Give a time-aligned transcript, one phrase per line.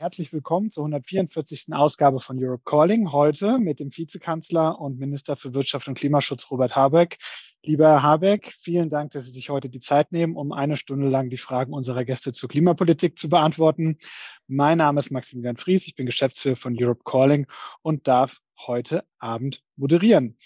[0.00, 1.74] Herzlich willkommen zur 144.
[1.74, 3.12] Ausgabe von Europe Calling.
[3.12, 7.18] Heute mit dem Vizekanzler und Minister für Wirtschaft und Klimaschutz Robert Habeck.
[7.62, 11.10] Lieber Herr Habeck, vielen Dank, dass Sie sich heute die Zeit nehmen, um eine Stunde
[11.10, 13.98] lang die Fragen unserer Gäste zur Klimapolitik zu beantworten.
[14.46, 17.46] Mein Name ist Maximilian Fries, ich bin Geschäftsführer von Europe Calling
[17.82, 20.38] und darf heute Abend moderieren.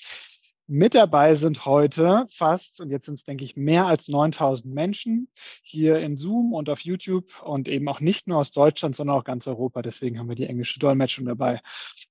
[0.66, 5.28] Mit dabei sind heute fast, und jetzt sind es, denke ich, mehr als 9000 Menschen
[5.62, 9.24] hier in Zoom und auf YouTube und eben auch nicht nur aus Deutschland, sondern auch
[9.24, 9.82] ganz Europa.
[9.82, 11.60] Deswegen haben wir die englische Dolmetschung dabei.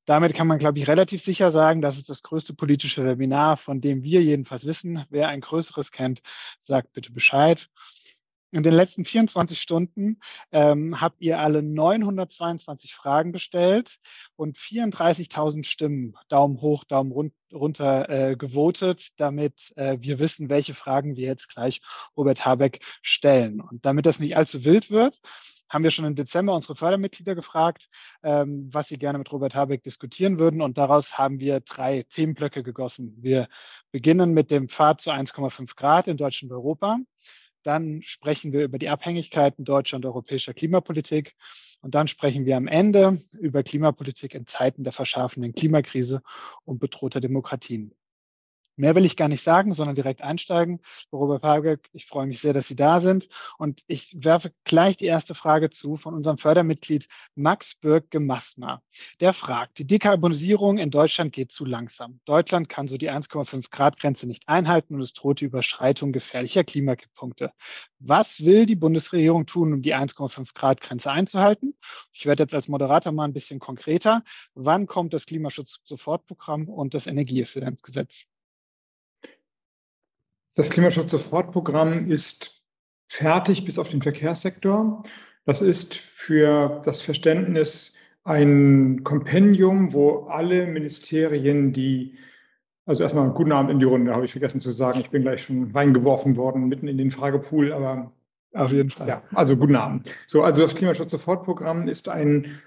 [0.05, 3.81] Damit kann man, glaube ich, relativ sicher sagen, das ist das größte politische Webinar, von
[3.81, 5.03] dem wir jedenfalls wissen.
[5.09, 6.21] Wer ein größeres kennt,
[6.61, 7.69] sagt bitte Bescheid.
[8.53, 10.19] In den letzten 24 Stunden
[10.51, 13.97] ähm, habt ihr alle 922 Fragen gestellt
[14.35, 20.75] und 34.000 Stimmen, Daumen hoch, Daumen run runter, äh, gewotet, damit äh, wir wissen, welche
[20.75, 21.81] Fragen wir jetzt gleich
[22.15, 23.59] Robert Habeck stellen.
[23.59, 25.19] Und damit das nicht allzu wild wird,
[25.69, 27.89] haben wir schon im Dezember unsere Fördermitglieder gefragt,
[28.23, 30.61] ähm, was sie gerne mit Robert Habeck diskutieren würden.
[30.61, 33.15] Und daraus haben wir drei Themenblöcke gegossen.
[33.19, 33.47] Wir
[33.91, 36.99] beginnen mit dem Pfad zu 1,5 Grad in Deutschland und Europa.
[37.63, 41.35] Dann sprechen wir über die Abhängigkeiten deutscher und europäischer Klimapolitik.
[41.81, 46.21] Und dann sprechen wir am Ende über Klimapolitik in Zeiten der verschärfenden Klimakrise
[46.65, 47.93] und bedrohter Demokratien.
[48.75, 50.79] Mehr will ich gar nicht sagen, sondern direkt einsteigen.
[51.11, 53.29] Robert Habeck, ich freue mich sehr, dass Sie da sind.
[53.59, 58.81] Und ich werfe gleich die erste Frage zu von unserem Fördermitglied Max Birk-Gemassner.
[59.19, 62.19] Der fragt, die Dekarbonisierung in Deutschland geht zu langsam.
[62.25, 66.63] Deutschland kann so die 1,5 Grad Grenze nicht einhalten und es droht die Überschreitung gefährlicher
[66.63, 67.51] Klimakipppunkte.
[67.99, 71.75] Was will die Bundesregierung tun, um die 1,5 Grad Grenze einzuhalten?
[72.11, 74.23] Ich werde jetzt als Moderator mal ein bisschen konkreter.
[74.55, 78.25] Wann kommt das Klimaschutz-Sofortprogramm und das Energieeffizienzgesetz?
[80.55, 82.63] Das Klimaschutz-Sofortprogramm ist
[83.07, 85.03] fertig bis auf den Verkehrssektor.
[85.45, 92.17] Das ist für das Verständnis ein Kompendium, wo alle Ministerien, die,
[92.85, 94.99] also erstmal guten Abend in die Runde, habe ich vergessen zu sagen.
[94.99, 98.11] Ich bin gleich schon reingeworfen worden, mitten in den Fragepool, aber
[98.53, 99.07] auf jeden Fall.
[99.07, 100.09] Ja, also guten Abend.
[100.27, 102.61] So, also das Klimaschutz-Sofortprogramm ist ein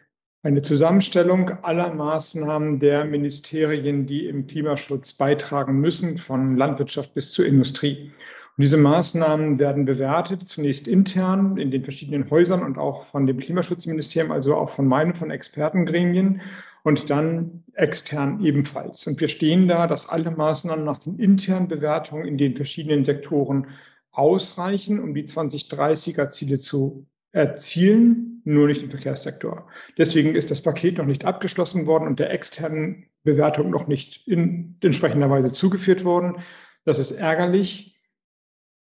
[0.46, 7.46] eine Zusammenstellung aller Maßnahmen der Ministerien, die im Klimaschutz beitragen müssen, von Landwirtschaft bis zur
[7.46, 8.12] Industrie.
[8.56, 13.38] Und diese Maßnahmen werden bewertet, zunächst intern in den verschiedenen Häusern und auch von dem
[13.38, 16.40] Klimaschutzministerium, also auch von meinen, von Expertengremien
[16.84, 19.04] und dann extern ebenfalls.
[19.08, 23.66] Und wir stehen da, dass alle Maßnahmen nach den internen Bewertungen in den verschiedenen Sektoren
[24.12, 29.68] ausreichen, um die 2030er Ziele zu erzielen, nur nicht im Verkehrssektor.
[29.98, 34.76] Deswegen ist das Paket noch nicht abgeschlossen worden und der externen Bewertung noch nicht in
[34.80, 36.36] entsprechender Weise zugeführt worden.
[36.84, 38.00] Das ist ärgerlich.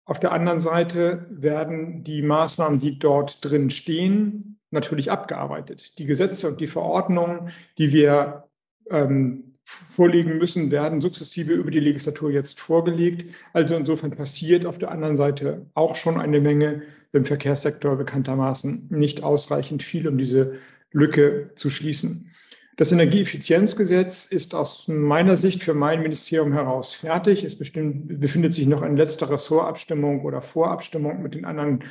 [0.05, 5.97] Auf der anderen Seite werden die Maßnahmen, die dort drin stehen, natürlich abgearbeitet.
[5.99, 8.45] Die Gesetze und die Verordnungen, die wir
[8.89, 13.33] ähm, vorlegen müssen, werden sukzessive über die Legislatur jetzt vorgelegt.
[13.53, 16.81] Also insofern passiert auf der anderen Seite auch schon eine Menge
[17.13, 20.55] im Verkehrssektor bekanntermaßen nicht ausreichend viel, um diese
[20.91, 22.31] Lücke zu schließen.
[22.77, 27.43] Das Energieeffizienzgesetz ist aus meiner Sicht für mein Ministerium heraus fertig.
[27.43, 31.83] Es bestimmt, befindet sich noch in letzter Ressortabstimmung oder Vorabstimmung mit den anderen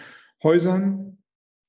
[0.42, 1.18] Häusern.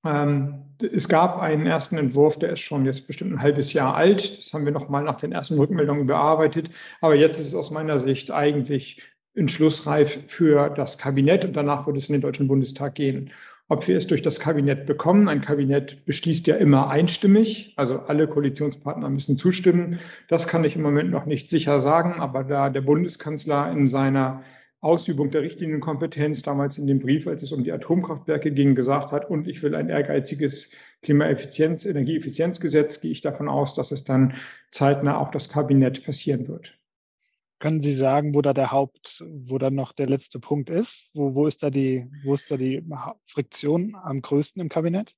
[0.04, 4.40] Ähm, es gab einen ersten Entwurf, der ist schon jetzt bestimmt ein halbes Jahr alt.
[4.40, 6.72] Das haben wir noch mal nach den ersten Rückmeldungen bearbeitet.
[7.02, 9.04] Aber jetzt ist es aus meiner Sicht eigentlich
[9.34, 13.32] entschlussreif für das Kabinett und danach wird es in den Deutschen Bundestag gehen.
[13.72, 18.28] Ob wir es durch das Kabinett bekommen, ein Kabinett beschließt ja immer einstimmig, also alle
[18.28, 20.00] Koalitionspartner müssen zustimmen.
[20.28, 24.44] Das kann ich im Moment noch nicht sicher sagen, aber da der Bundeskanzler in seiner
[24.82, 29.30] Ausübung der Richtlinienkompetenz damals in dem Brief, als es um die Atomkraftwerke ging, gesagt hat,
[29.30, 30.72] und ich will ein ehrgeiziges
[31.04, 34.34] Klimaeffizienz, Energieeffizienzgesetz, gehe ich davon aus, dass es dann
[34.70, 36.81] zeitnah auch das Kabinett passieren wird.
[37.62, 41.10] Können Sie sagen, wo da der Haupt, wo dann noch der letzte Punkt ist?
[41.14, 42.84] Wo, wo ist da die, wo ist da die
[43.28, 45.14] Friktion am größten im Kabinett?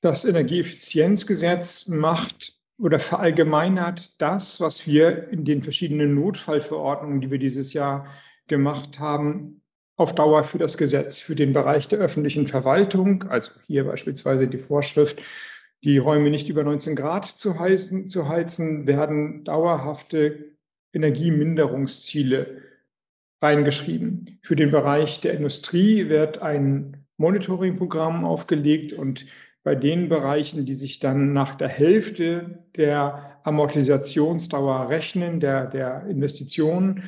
[0.00, 7.72] Das Energieeffizienzgesetz macht oder verallgemeinert das, was wir in den verschiedenen Notfallverordnungen, die wir dieses
[7.72, 8.08] Jahr
[8.48, 9.62] gemacht haben,
[9.94, 14.58] auf Dauer für das Gesetz, für den Bereich der öffentlichen Verwaltung, also hier beispielsweise die
[14.58, 15.22] Vorschrift,
[15.84, 20.53] die Räume nicht über 19 Grad zu heizen, zu heizen werden dauerhafte
[20.94, 22.62] Energieminderungsziele
[23.42, 24.38] reingeschrieben.
[24.42, 29.26] Für den Bereich der Industrie wird ein Monitoringprogramm aufgelegt und
[29.62, 37.04] bei den Bereichen, die sich dann nach der Hälfte der Amortisationsdauer rechnen, der, der Investitionen,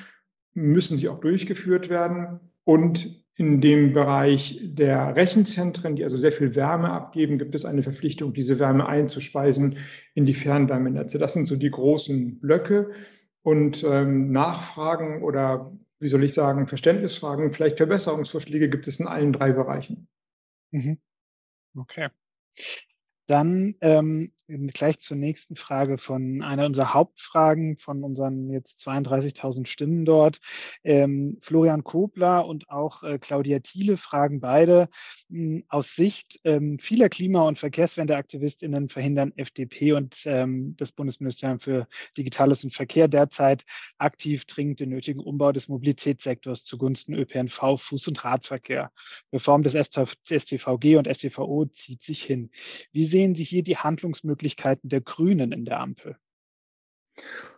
[0.55, 2.41] müssen sie auch durchgeführt werden.
[2.65, 7.83] Und in dem Bereich der Rechenzentren, die also sehr viel Wärme abgeben, gibt es eine
[7.83, 9.77] Verpflichtung, diese Wärme einzuspeisen
[10.15, 11.19] in die Fernwärmenetze.
[11.19, 12.91] Das sind so die großen Blöcke.
[13.47, 15.71] Und ähm, Nachfragen oder,
[16.01, 20.09] wie soll ich sagen, Verständnisfragen, vielleicht Verbesserungsvorschläge gibt es in allen drei Bereichen.
[20.73, 20.99] Mhm.
[21.77, 22.09] Okay.
[23.29, 24.33] Dann ähm,
[24.75, 30.41] gleich zur nächsten Frage von einer unserer Hauptfragen von unseren jetzt 32.000 Stimmen dort.
[30.83, 34.89] Ähm, Florian Kobler und auch äh, Claudia Thiele fragen beide
[35.69, 42.63] aus Sicht ähm, vieler Klima- und Verkehrswendeaktivistinnen verhindern FDP und ähm, das Bundesministerium für Digitales
[42.65, 43.65] und Verkehr derzeit
[43.99, 48.93] aktiv dringend den nötigen Umbau des Mobilitätssektors zugunsten ÖPNV, Fuß- und Radverkehr.
[49.33, 52.51] Reform des STVG und STVO zieht sich hin.
[52.93, 56.17] Wie sehen Sie hier die Handlungsmöglichkeiten Möglichkeiten der Grünen in der Ampel?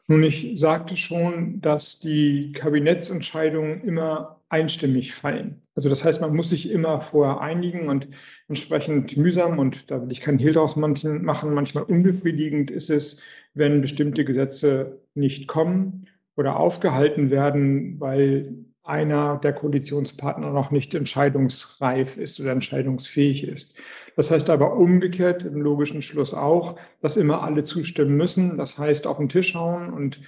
[0.06, 5.62] Nun, ich sagte schon, dass die Kabinettsentscheidungen immer einstimmig fallen.
[5.74, 8.08] Also das heißt, man muss sich immer vorher einigen und
[8.48, 13.22] entsprechend mühsam und da will ich keinen Hehl draus machen, manchmal unbefriedigend ist es,
[13.54, 18.54] wenn bestimmte Gesetze nicht kommen oder aufgehalten werden, weil
[18.88, 23.78] einer der Koalitionspartner noch nicht entscheidungsreif ist oder entscheidungsfähig ist.
[24.16, 28.56] Das heißt aber umgekehrt im logischen Schluss auch, dass immer alle zustimmen müssen.
[28.56, 30.20] Das heißt, auf den Tisch hauen und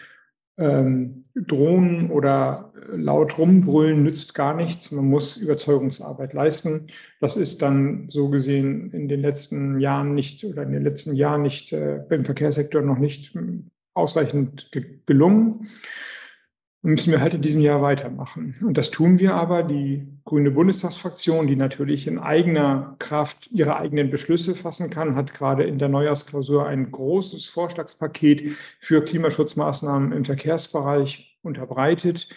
[0.58, 4.92] ähm, drohen oder laut rumbrüllen nützt gar nichts.
[4.92, 6.88] Man muss Überzeugungsarbeit leisten.
[7.20, 11.42] Das ist dann so gesehen in den letzten Jahren nicht oder in den letzten Jahren
[11.42, 13.34] nicht äh, im Verkehrssektor noch nicht
[13.94, 14.70] ausreichend
[15.06, 15.68] gelungen
[16.82, 18.56] müssen wir halt in diesem Jahr weitermachen.
[18.62, 19.62] Und das tun wir aber.
[19.62, 25.64] Die Grüne Bundestagsfraktion, die natürlich in eigener Kraft ihre eigenen Beschlüsse fassen kann, hat gerade
[25.64, 32.28] in der Neujahrsklausur ein großes Vorschlagspaket für Klimaschutzmaßnahmen im Verkehrsbereich unterbreitet.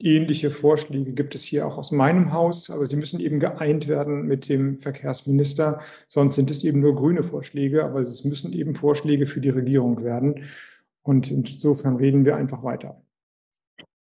[0.00, 4.26] Ähnliche Vorschläge gibt es hier auch aus meinem Haus, aber sie müssen eben geeint werden
[4.26, 5.80] mit dem Verkehrsminister.
[6.08, 10.02] Sonst sind es eben nur grüne Vorschläge, aber es müssen eben Vorschläge für die Regierung
[10.02, 10.46] werden.
[11.02, 13.00] Und insofern reden wir einfach weiter.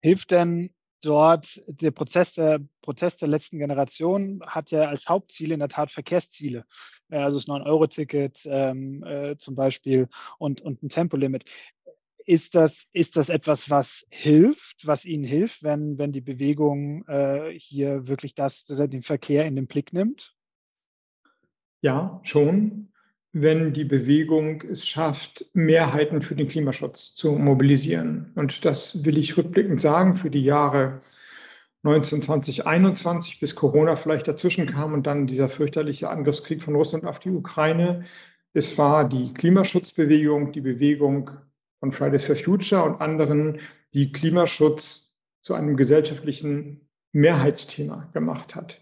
[0.00, 0.70] Hilft denn
[1.02, 5.90] dort der Prozess der, Prozess der letzten Generation hat ja als Hauptziele in der Tat
[5.90, 6.64] Verkehrsziele.
[7.08, 10.08] Äh, also das 9-Euro-Ticket ähm, äh, zum Beispiel
[10.38, 11.44] und, und ein Tempolimit.
[12.24, 17.58] Ist das, ist das etwas, was hilft, was Ihnen hilft, wenn, wenn die Bewegung äh,
[17.58, 20.34] hier wirklich das, den Verkehr in den Blick nimmt?
[21.80, 22.92] Ja, schon
[23.32, 28.32] wenn die Bewegung es schafft, Mehrheiten für den Klimaschutz zu mobilisieren.
[28.34, 31.02] Und das will ich rückblickend sagen, für die Jahre
[31.84, 37.20] 1920, 21, bis Corona vielleicht dazwischen kam und dann dieser fürchterliche Angriffskrieg von Russland auf
[37.20, 38.04] die Ukraine.
[38.52, 41.30] Es war die Klimaschutzbewegung, die Bewegung
[41.80, 43.60] von Fridays for Future und anderen,
[43.94, 48.80] die Klimaschutz zu einem gesellschaftlichen Mehrheitsthema gemacht hat.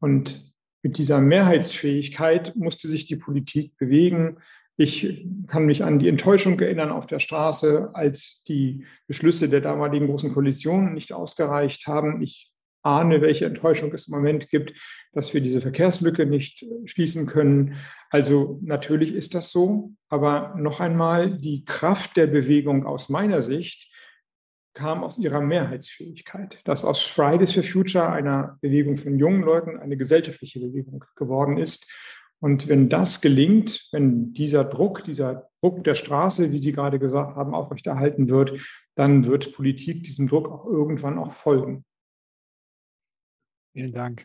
[0.00, 0.53] Und
[0.84, 4.36] mit dieser Mehrheitsfähigkeit musste sich die Politik bewegen.
[4.76, 10.06] Ich kann mich an die Enttäuschung erinnern auf der Straße, als die Beschlüsse der damaligen
[10.06, 12.20] Großen Koalition nicht ausgereicht haben.
[12.20, 12.52] Ich
[12.82, 14.74] ahne, welche Enttäuschung es im Moment gibt,
[15.14, 17.76] dass wir diese Verkehrslücke nicht schließen können.
[18.10, 19.94] Also natürlich ist das so.
[20.10, 23.90] Aber noch einmal, die Kraft der Bewegung aus meiner Sicht
[24.74, 29.96] kam aus ihrer Mehrheitsfähigkeit, dass aus Fridays for Future, einer Bewegung von jungen Leuten, eine
[29.96, 31.90] gesellschaftliche Bewegung geworden ist.
[32.40, 37.36] Und wenn das gelingt, wenn dieser Druck, dieser Druck der Straße, wie Sie gerade gesagt
[37.36, 38.60] haben, aufrechterhalten wird,
[38.96, 41.84] dann wird Politik diesem Druck auch irgendwann auch folgen.
[43.74, 44.24] Vielen Dank.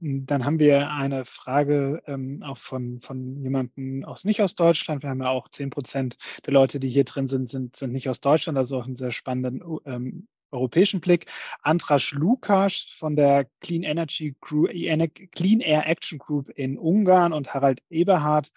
[0.00, 5.04] Hm, dann haben wir eine Frage ähm, auch von, von jemandem aus nicht aus Deutschland.
[5.04, 8.08] Wir haben ja auch 10 Prozent der Leute, die hier drin sind, sind, sind nicht
[8.08, 11.26] aus Deutschland, also auch einen sehr spannenden ähm, europäischen Blick.
[11.62, 17.80] Andras Lukas von der Clean Energy Group, Clean Air Action Group in Ungarn und Harald
[17.90, 18.50] Eberhard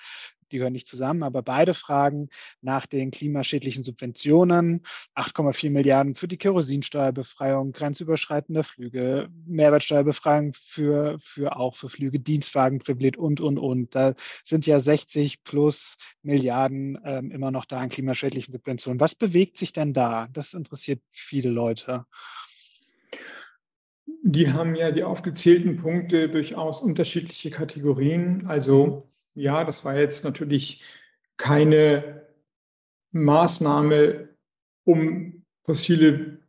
[0.53, 2.29] die gehören nicht zusammen, aber beide fragen
[2.61, 11.75] nach den klimaschädlichen Subventionen, 8,4 Milliarden für die Kerosinsteuerbefreiung, grenzüberschreitende Flüge, Mehrwertsteuerbefreiung für, für auch
[11.75, 13.95] für Flüge, Dienstwagenprivileg und, und, und.
[13.95, 14.13] Da
[14.45, 18.99] sind ja 60 plus Milliarden ähm, immer noch da an klimaschädlichen Subventionen.
[18.99, 20.27] Was bewegt sich denn da?
[20.31, 22.05] Das interessiert viele Leute.
[24.25, 28.45] Die haben ja die aufgezählten Punkte durchaus unterschiedliche Kategorien.
[28.47, 30.83] Also ja, das war jetzt natürlich
[31.37, 32.23] keine
[33.11, 34.29] Maßnahme,
[34.85, 36.39] um fossile,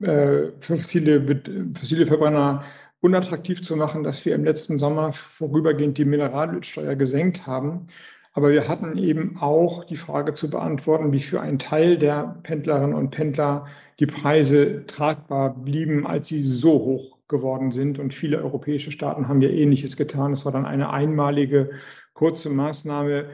[0.00, 2.64] äh, fossile, fossile Verbrenner
[3.00, 7.86] unattraktiv zu machen, dass wir im letzten Sommer vorübergehend die Mineralölsteuer gesenkt haben.
[8.32, 12.94] Aber wir hatten eben auch die Frage zu beantworten, wie für einen Teil der Pendlerinnen
[12.94, 13.66] und Pendler
[13.98, 17.98] die Preise tragbar blieben, als sie so hoch geworden sind.
[17.98, 20.32] Und viele europäische Staaten haben ja Ähnliches getan.
[20.32, 21.70] Es war dann eine einmalige,
[22.16, 23.28] kurze Maßnahme,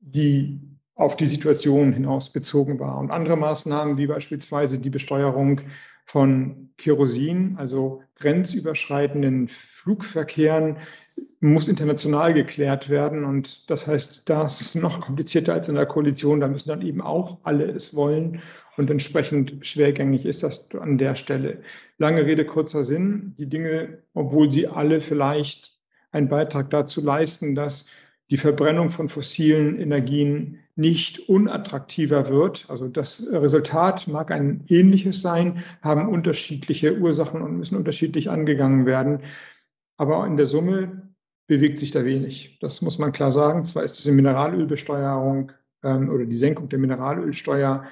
[0.00, 0.58] die
[0.94, 2.98] auf die Situation hinaus bezogen war.
[2.98, 5.60] Und andere Maßnahmen, wie beispielsweise die Besteuerung
[6.06, 10.78] von Kerosin, also grenzüberschreitenden Flugverkehren,
[11.40, 13.24] muss international geklärt werden.
[13.24, 16.40] Und das heißt, das ist noch komplizierter als in der Koalition.
[16.40, 18.40] Da müssen dann eben auch alle es wollen.
[18.78, 21.58] Und entsprechend schwergängig ist das an der Stelle.
[21.98, 23.34] Lange Rede, kurzer Sinn.
[23.36, 25.74] Die Dinge, obwohl sie alle vielleicht
[26.10, 27.90] einen Beitrag dazu leisten, dass
[28.30, 32.66] die Verbrennung von fossilen Energien nicht unattraktiver wird.
[32.68, 39.20] Also das Resultat mag ein ähnliches sein, haben unterschiedliche Ursachen und müssen unterschiedlich angegangen werden.
[39.96, 41.14] Aber in der Summe
[41.46, 42.58] bewegt sich da wenig.
[42.60, 43.64] Das muss man klar sagen.
[43.64, 45.52] Zwar ist diese Mineralölbesteuerung
[45.82, 47.84] ähm, oder die Senkung der Mineralölsteuer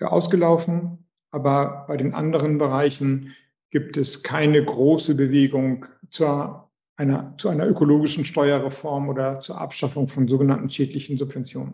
[0.00, 3.34] ausgelaufen, aber bei den anderen Bereichen
[3.70, 6.69] gibt es keine große Bewegung zur
[7.00, 11.72] einer, zu einer ökologischen Steuerreform oder zur Abschaffung von sogenannten schädlichen Subventionen.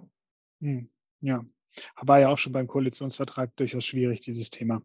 [0.61, 0.89] Hm,
[1.21, 1.45] ja,
[2.01, 4.83] war ja auch schon beim Koalitionsvertrag durchaus schwierig, dieses Thema,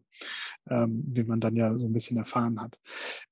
[0.68, 2.78] ähm, wie man dann ja so ein bisschen erfahren hat.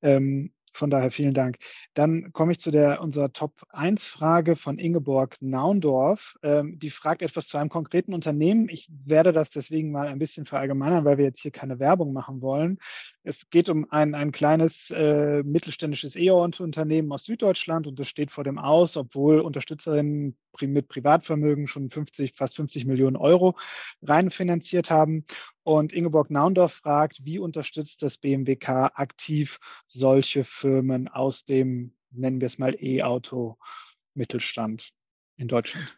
[0.02, 1.58] Ähm, von daher vielen Dank.
[1.94, 6.36] Dann komme ich zu der unserer Top 1 Frage von Ingeborg Naundorf.
[6.44, 8.68] Ähm, die fragt etwas zu einem konkreten Unternehmen.
[8.68, 12.40] Ich werde das deswegen mal ein bisschen verallgemeinern, weil wir jetzt hier keine Werbung machen
[12.40, 12.78] wollen.
[13.22, 18.44] Es geht um ein, ein kleines äh, mittelständisches E-Auto-Unternehmen aus Süddeutschland und das steht vor
[18.44, 23.58] dem Aus, obwohl Unterstützerinnen mit Privatvermögen schon 50, fast 50 Millionen Euro
[24.00, 25.26] reinfinanziert haben.
[25.64, 32.46] Und Ingeborg Naundorf fragt, wie unterstützt das BMWK aktiv solche Firmen aus dem, nennen wir
[32.46, 34.92] es mal, E-Auto-Mittelstand
[35.36, 35.94] in Deutschland?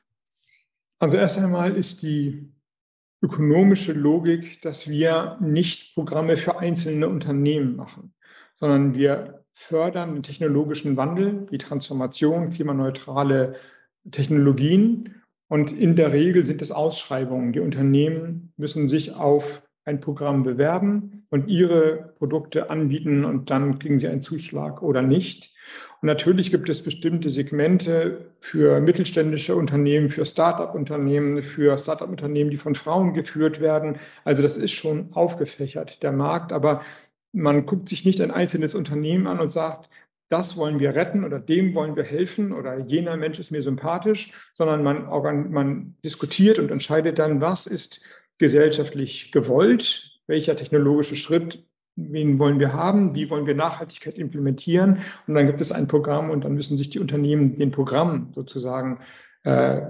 [0.98, 2.52] Also erst einmal ist die
[3.22, 8.12] ökonomische Logik, dass wir nicht Programme für einzelne Unternehmen machen,
[8.56, 13.54] sondern wir fördern den technologischen Wandel, die Transformation, klimaneutrale
[14.10, 15.22] Technologien.
[15.48, 17.52] Und in der Regel sind es Ausschreibungen.
[17.52, 23.98] Die Unternehmen müssen sich auf ein Programm bewerben und ihre Produkte anbieten und dann kriegen
[23.98, 25.52] sie einen Zuschlag oder nicht.
[26.00, 32.74] Und natürlich gibt es bestimmte Segmente für mittelständische Unternehmen, für Start-up-Unternehmen, für Start-up-Unternehmen, die von
[32.74, 33.98] Frauen geführt werden.
[34.24, 36.52] Also das ist schon aufgefächert, der Markt.
[36.52, 36.82] Aber
[37.32, 39.88] man guckt sich nicht ein einzelnes Unternehmen an und sagt,
[40.28, 44.32] das wollen wir retten oder dem wollen wir helfen oder jener Mensch ist mir sympathisch,
[44.54, 48.02] sondern man, man diskutiert und entscheidet dann, was ist
[48.38, 51.64] gesellschaftlich gewollt, welcher technologische Schritt,
[51.96, 54.98] wen wollen wir haben, wie wollen wir Nachhaltigkeit implementieren.
[55.26, 59.00] Und dann gibt es ein Programm und dann müssen sich die Unternehmen den Programm sozusagen
[59.44, 59.82] äh,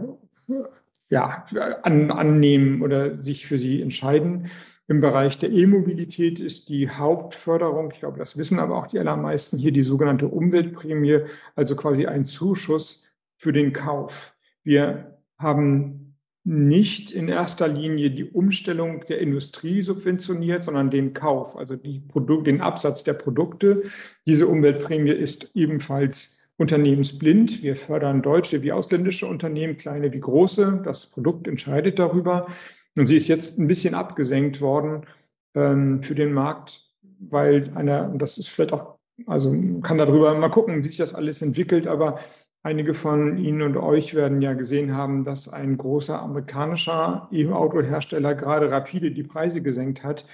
[1.08, 1.46] ja,
[1.82, 4.50] an, annehmen oder sich für sie entscheiden.
[4.88, 9.58] Im Bereich der E-Mobilität ist die Hauptförderung, ich glaube, das wissen aber auch die allermeisten
[9.58, 11.20] hier, die sogenannte Umweltprämie,
[11.54, 13.04] also quasi ein Zuschuss
[13.36, 14.34] für den Kauf.
[14.64, 16.01] Wir haben
[16.44, 21.76] nicht in erster Linie die Umstellung der Industrie subventioniert, sondern den Kauf, also
[22.08, 23.84] Produkt, den Absatz der Produkte.
[24.26, 27.62] Diese Umweltprämie ist ebenfalls unternehmensblind.
[27.62, 30.82] Wir fördern deutsche wie ausländische Unternehmen, kleine wie große.
[30.84, 32.48] Das Produkt entscheidet darüber.
[32.96, 35.06] Und sie ist jetzt ein bisschen abgesenkt worden
[35.54, 40.82] ähm, für den Markt, weil einer, das ist vielleicht auch, also kann darüber mal gucken,
[40.82, 42.18] wie sich das alles entwickelt, aber
[42.64, 48.70] Einige von Ihnen und euch werden ja gesehen haben, dass ein großer amerikanischer E-Auto-Hersteller gerade
[48.70, 50.26] rapide die Preise gesenkt hat.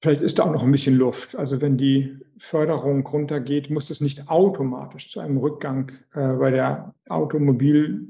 [0.00, 1.36] Vielleicht ist da auch noch ein bisschen Luft.
[1.36, 6.94] Also wenn die Förderung runtergeht, muss das nicht automatisch zu einem Rückgang äh, bei der
[7.06, 8.08] Automobil,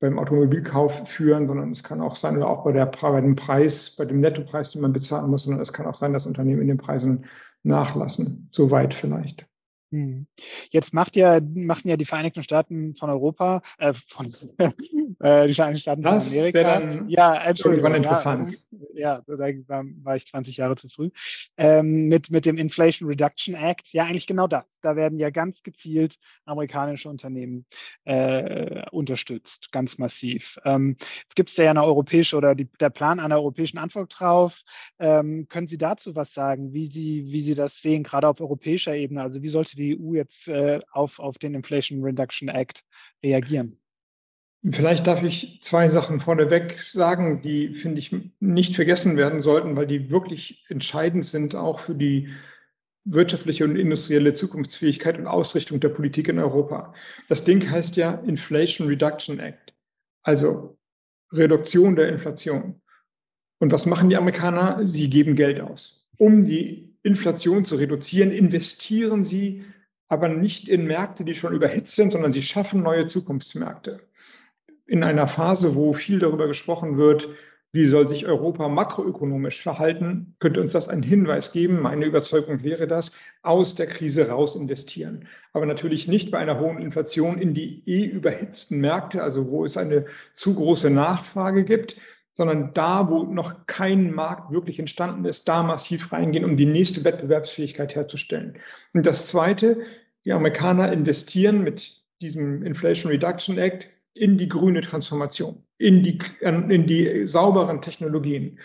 [0.00, 3.94] beim Automobilkauf führen, sondern es kann auch sein, oder auch bei, der, bei dem Preis,
[3.96, 6.68] bei dem Nettopreis, den man bezahlen muss, sondern es kann auch sein, dass Unternehmen in
[6.68, 7.24] den Preisen
[7.62, 8.48] nachlassen.
[8.50, 9.46] Soweit vielleicht.
[9.90, 10.26] Hm.
[10.70, 14.26] Jetzt macht ja, machen ja die Vereinigten Staaten von Europa, äh, von
[15.20, 16.62] äh, die Vereinigten Staaten von Amerika.
[16.62, 17.94] Dann ja, Entschuldigung.
[17.94, 18.58] interessant.
[18.70, 21.10] Ja, ja, da war, war, ich 20 Jahre zu früh.
[21.56, 24.64] Ähm, mit, mit dem Inflation Reduction Act, ja, eigentlich genau das.
[24.80, 27.66] Da werden ja ganz gezielt amerikanische Unternehmen
[28.04, 30.58] äh, unterstützt, ganz massiv.
[30.64, 34.62] Ähm, jetzt gibt es ja eine europäische oder die, der Plan einer europäischen Antwort drauf.
[34.98, 38.94] Ähm, können Sie dazu was sagen, wie Sie, wie Sie das sehen, gerade auf europäischer
[38.94, 39.22] Ebene?
[39.22, 42.84] Also wie sollte die EU jetzt äh, auf, auf den Inflation Reduction Act
[43.22, 43.80] reagieren?
[44.62, 49.86] Vielleicht darf ich zwei Sachen vorneweg sagen, die, finde ich, nicht vergessen werden sollten, weil
[49.86, 52.28] die wirklich entscheidend sind, auch für die
[53.04, 56.92] wirtschaftliche und industrielle Zukunftsfähigkeit und Ausrichtung der Politik in Europa.
[57.28, 59.72] Das Ding heißt ja Inflation Reduction Act,
[60.22, 60.76] also
[61.32, 62.82] Reduktion der Inflation.
[63.60, 64.86] Und was machen die Amerikaner?
[64.86, 66.08] Sie geben Geld aus.
[66.18, 69.64] um die Inflation zu reduzieren, investieren sie
[70.08, 74.00] aber nicht in Märkte, die schon überhitzt sind, sondern sie schaffen neue Zukunftsmärkte.
[74.88, 77.28] In einer Phase, wo viel darüber gesprochen wird,
[77.72, 81.82] wie soll sich Europa makroökonomisch verhalten, könnte uns das einen Hinweis geben.
[81.82, 85.28] Meine Überzeugung wäre das, aus der Krise raus investieren.
[85.52, 89.76] Aber natürlich nicht bei einer hohen Inflation in die eh überhitzten Märkte, also wo es
[89.76, 91.96] eine zu große Nachfrage gibt,
[92.32, 97.04] sondern da, wo noch kein Markt wirklich entstanden ist, da massiv reingehen, um die nächste
[97.04, 98.56] Wettbewerbsfähigkeit herzustellen.
[98.94, 99.82] Und das Zweite,
[100.24, 106.86] die Amerikaner investieren mit diesem Inflation Reduction Act in die grüne Transformation, in die, in
[106.86, 108.58] die sauberen Technologien.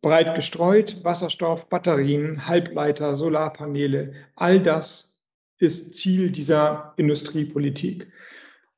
[0.00, 5.24] Breit gestreut, Wasserstoff, Batterien, Halbleiter, Solarpaneele, all das
[5.58, 8.10] ist Ziel dieser Industriepolitik.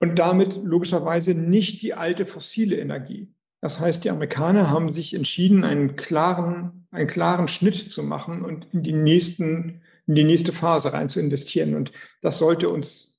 [0.01, 3.29] Und damit logischerweise nicht die alte fossile Energie.
[3.63, 8.67] Das heißt, die Amerikaner haben sich entschieden, einen klaren, einen klaren Schnitt zu machen und
[8.75, 11.75] in die, nächsten, in die nächste Phase rein zu investieren.
[11.75, 11.91] Und
[12.21, 13.14] das sollte uns,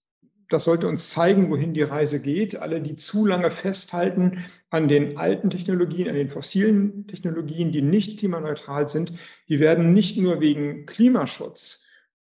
[0.49, 2.55] das sollte uns zeigen, wohin die Reise geht.
[2.55, 8.19] Alle, die zu lange festhalten an den alten Technologien, an den fossilen Technologien, die nicht
[8.19, 9.13] klimaneutral sind,
[9.49, 11.85] die werden nicht nur wegen Klimaschutz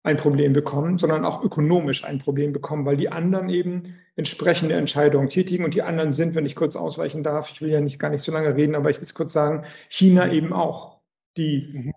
[0.02, 5.28] ein Problem bekommen, sondern auch ökonomisch ein Problem bekommen, weil die anderen eben entsprechende Entscheidungen
[5.28, 8.10] tätigen und die anderen sind, wenn ich kurz ausweichen darf, ich will ja nicht gar
[8.10, 11.00] nicht so lange reden, aber ich will es kurz sagen, China eben auch.
[11.36, 11.92] Die mhm.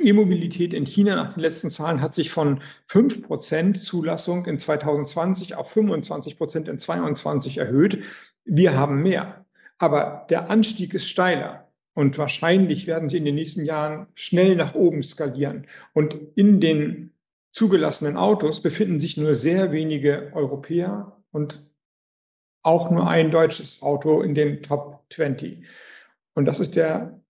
[0.00, 5.74] E-Mobilität in China nach den letzten Zahlen hat sich von 5% Zulassung in 2020 auf
[5.74, 8.02] 25% in 2022 erhöht.
[8.44, 9.44] Wir haben mehr.
[9.78, 11.68] Aber der Anstieg ist steiler.
[11.94, 15.66] Und wahrscheinlich werden sie in den nächsten Jahren schnell nach oben skalieren.
[15.94, 17.12] Und in den
[17.52, 21.62] zugelassenen Autos befinden sich nur sehr wenige Europäer und
[22.62, 25.64] auch nur ein deutsches Auto in den Top 20.
[26.34, 27.20] Und das ist der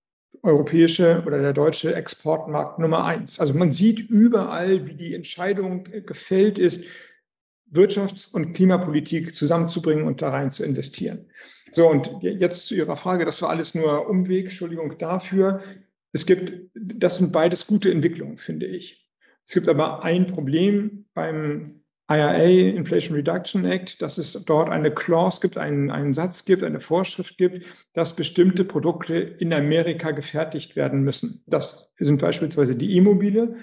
[0.43, 3.41] europäische oder der deutsche Exportmarkt Nummer eins.
[3.41, 6.85] Also man sieht überall, wie die Entscheidung gefällt ist,
[7.71, 11.27] Wirtschafts- und Klimapolitik zusammenzubringen und da rein zu investieren.
[11.71, 15.63] So, und jetzt zu Ihrer Frage, das war alles nur Umweg, Entschuldigung dafür.
[16.13, 19.07] Es gibt, das sind beides gute Entwicklungen, finde ich.
[19.45, 22.45] Es gibt aber ein Problem beim IRA,
[22.75, 27.37] Inflation Reduction Act, dass es dort eine Clause gibt, einen, einen Satz gibt, eine Vorschrift
[27.37, 31.43] gibt, dass bestimmte Produkte in Amerika gefertigt werden müssen.
[31.47, 33.57] Das sind beispielsweise die E-Mobile.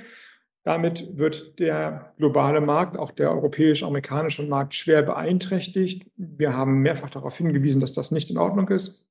[0.64, 6.10] Damit wird der globale Markt, auch der europäisch-amerikanische Markt, schwer beeinträchtigt.
[6.16, 9.04] Wir haben mehrfach darauf hingewiesen, dass das nicht in Ordnung ist.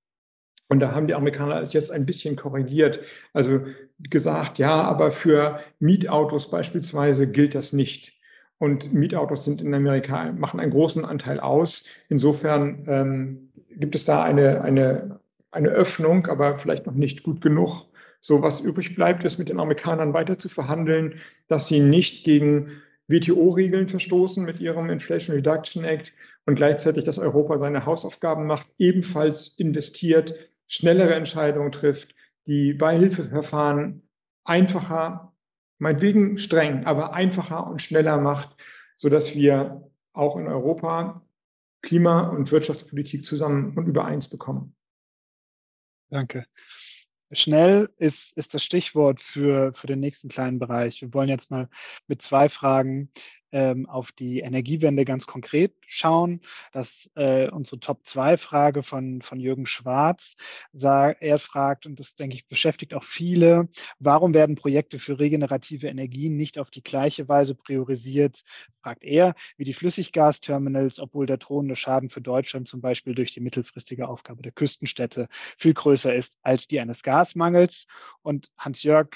[0.68, 3.00] Und da haben die Amerikaner es jetzt ein bisschen korrigiert.
[3.32, 3.60] Also
[3.98, 8.13] gesagt, ja, aber für Mietautos beispielsweise gilt das nicht.
[8.64, 11.86] Und Mietautos sind in Amerika, machen einen großen Anteil aus.
[12.08, 17.84] Insofern ähm, gibt es da eine, eine, eine Öffnung, aber vielleicht noch nicht gut genug.
[18.22, 22.70] So was übrig bleibt, ist mit den Amerikanern weiter zu verhandeln, dass sie nicht gegen
[23.06, 26.14] WTO-Regeln verstoßen mit ihrem Inflation Reduction Act
[26.46, 30.34] und gleichzeitig, dass Europa seine Hausaufgaben macht, ebenfalls investiert,
[30.68, 32.14] schnellere Entscheidungen trifft,
[32.46, 34.08] die Beihilfeverfahren
[34.42, 35.33] einfacher,
[35.84, 38.56] meinetwegen streng, aber einfacher und schneller macht,
[38.96, 41.22] sodass wir auch in Europa
[41.82, 44.74] Klima- und Wirtschaftspolitik zusammen und übereins bekommen.
[46.08, 46.46] Danke.
[47.30, 51.02] Schnell ist, ist das Stichwort für, für den nächsten kleinen Bereich.
[51.02, 51.68] Wir wollen jetzt mal
[52.06, 53.10] mit zwei Fragen
[53.54, 56.40] ähm, auf die Energiewende ganz konkret schauen.
[56.72, 60.34] Das äh, unsere Top-2-Frage von, von Jürgen Schwarz.
[60.72, 63.68] Er fragt, und das denke ich beschäftigt auch viele,
[64.00, 68.42] warum werden Projekte für regenerative Energien nicht auf die gleiche Weise priorisiert,
[68.82, 73.40] fragt er, wie die Flüssiggasterminals, obwohl der drohende Schaden für Deutschland zum Beispiel durch die
[73.40, 77.86] mittelfristige Aufgabe der Küstenstädte viel größer ist als die eines Gasmangels.
[78.22, 79.10] Und Hans-Jörg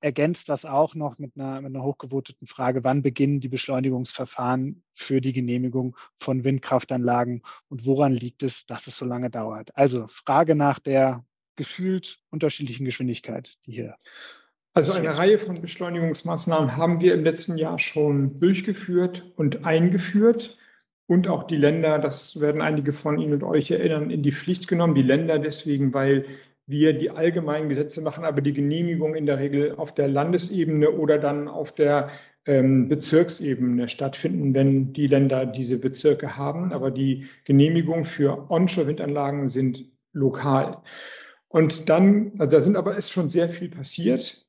[0.00, 5.20] ergänzt das auch noch mit einer, mit einer hochgevoteten Frage, wann beginnen die Beschleunigungsverfahren für
[5.20, 9.76] die Genehmigung von Windkraftanlagen und woran liegt es, dass es so lange dauert?
[9.76, 11.24] Also Frage nach der
[11.56, 13.96] gefühlt unterschiedlichen Geschwindigkeit, die hier.
[14.72, 20.56] Also eine Reihe von Beschleunigungsmaßnahmen haben wir im letzten Jahr schon durchgeführt und eingeführt
[21.06, 24.68] und auch die Länder, das werden einige von Ihnen und euch erinnern, in die Pflicht
[24.68, 24.94] genommen.
[24.94, 26.24] Die Länder deswegen, weil
[26.70, 31.18] wir die allgemeinen Gesetze machen, aber die Genehmigung in der Regel auf der Landesebene oder
[31.18, 32.10] dann auf der
[32.46, 36.72] ähm, Bezirksebene stattfinden, wenn die Länder diese Bezirke haben.
[36.72, 40.78] Aber die Genehmigungen für Onshore-Windanlagen sind lokal.
[41.48, 44.46] Und dann, also da sind aber ist schon sehr viel passiert.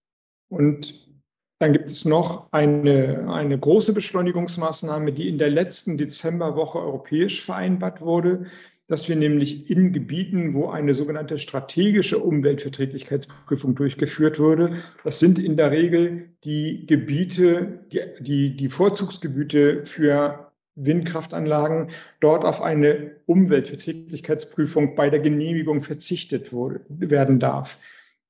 [0.49, 1.11] Und
[1.59, 8.01] dann gibt es noch eine, eine große Beschleunigungsmaßnahme, die in der letzten Dezemberwoche europäisch vereinbart
[8.01, 8.47] wurde.
[8.91, 14.75] Dass wir nämlich in Gebieten, wo eine sogenannte strategische Umweltverträglichkeitsprüfung durchgeführt wurde,
[15.05, 22.61] das sind in der Regel die Gebiete, die, die, die Vorzugsgebiete für Windkraftanlagen, dort auf
[22.61, 27.77] eine Umweltverträglichkeitsprüfung bei der Genehmigung verzichtet wurde, werden darf.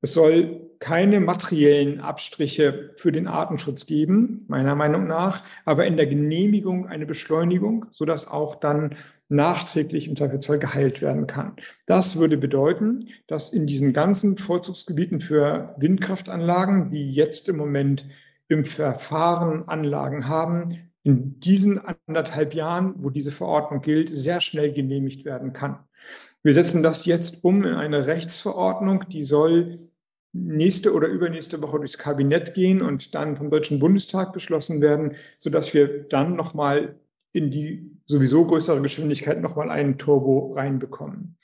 [0.03, 6.07] Es soll keine materiellen Abstriche für den Artenschutz geben, meiner Meinung nach, aber in der
[6.07, 8.95] Genehmigung eine Beschleunigung, sodass auch dann
[9.31, 11.55] nachträglich im Zweifelsfall geheilt werden kann.
[11.85, 18.05] Das würde bedeuten, dass in diesen ganzen Vorzugsgebieten für Windkraftanlagen, die jetzt im Moment
[18.49, 25.25] im Verfahren Anlagen haben, in diesen anderthalb Jahren, wo diese Verordnung gilt, sehr schnell genehmigt
[25.25, 25.79] werden kann.
[26.43, 29.79] Wir setzen das jetzt um in eine Rechtsverordnung, die soll
[30.33, 35.73] nächste oder übernächste Woche durchs Kabinett gehen und dann vom Deutschen Bundestag beschlossen werden, sodass
[35.73, 36.95] wir dann nochmal
[37.31, 41.37] in die sowieso größere Geschwindigkeit nochmal einen Turbo reinbekommen.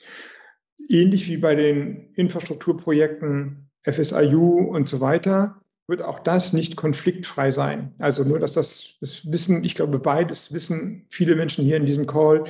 [0.88, 7.94] Ähnlich wie bei den Infrastrukturprojekten FSIU und so weiter wird auch das nicht konfliktfrei sein.
[7.98, 12.06] Also nur, dass das, das Wissen, ich glaube, beides wissen viele Menschen hier in diesem
[12.06, 12.44] Call,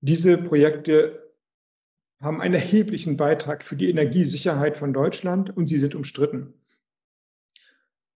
[0.00, 1.30] diese Projekte
[2.20, 6.54] haben einen erheblichen Beitrag für die Energiesicherheit von Deutschland und sie sind umstritten.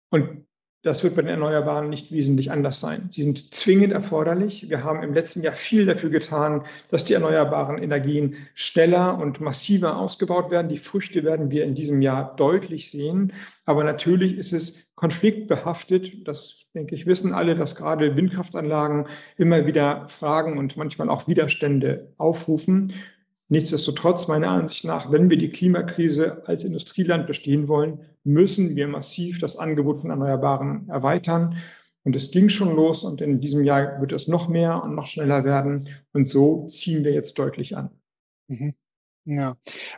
[0.09, 0.45] Und
[0.83, 3.07] das wird bei den Erneuerbaren nicht wesentlich anders sein.
[3.09, 4.69] Sie sind zwingend erforderlich.
[4.69, 9.97] Wir haben im letzten Jahr viel dafür getan, dass die erneuerbaren Energien schneller und massiver
[9.97, 10.67] ausgebaut werden.
[10.67, 13.31] Die Früchte werden wir in diesem Jahr deutlich sehen.
[13.65, 16.27] Aber natürlich ist es konfliktbehaftet.
[16.27, 22.13] Das, denke ich, wissen alle, dass gerade Windkraftanlagen immer wieder Fragen und manchmal auch Widerstände
[22.17, 22.91] aufrufen.
[23.47, 29.39] Nichtsdestotrotz, meiner Ansicht nach, wenn wir die Klimakrise als Industrieland bestehen wollen, müssen wir massiv
[29.39, 31.57] das Angebot von Erneuerbaren erweitern.
[32.03, 35.07] Und es ging schon los und in diesem Jahr wird es noch mehr und noch
[35.07, 35.89] schneller werden.
[36.11, 37.91] Und so ziehen wir jetzt deutlich an.
[38.47, 38.73] Mhm.
[39.25, 39.55] Ja,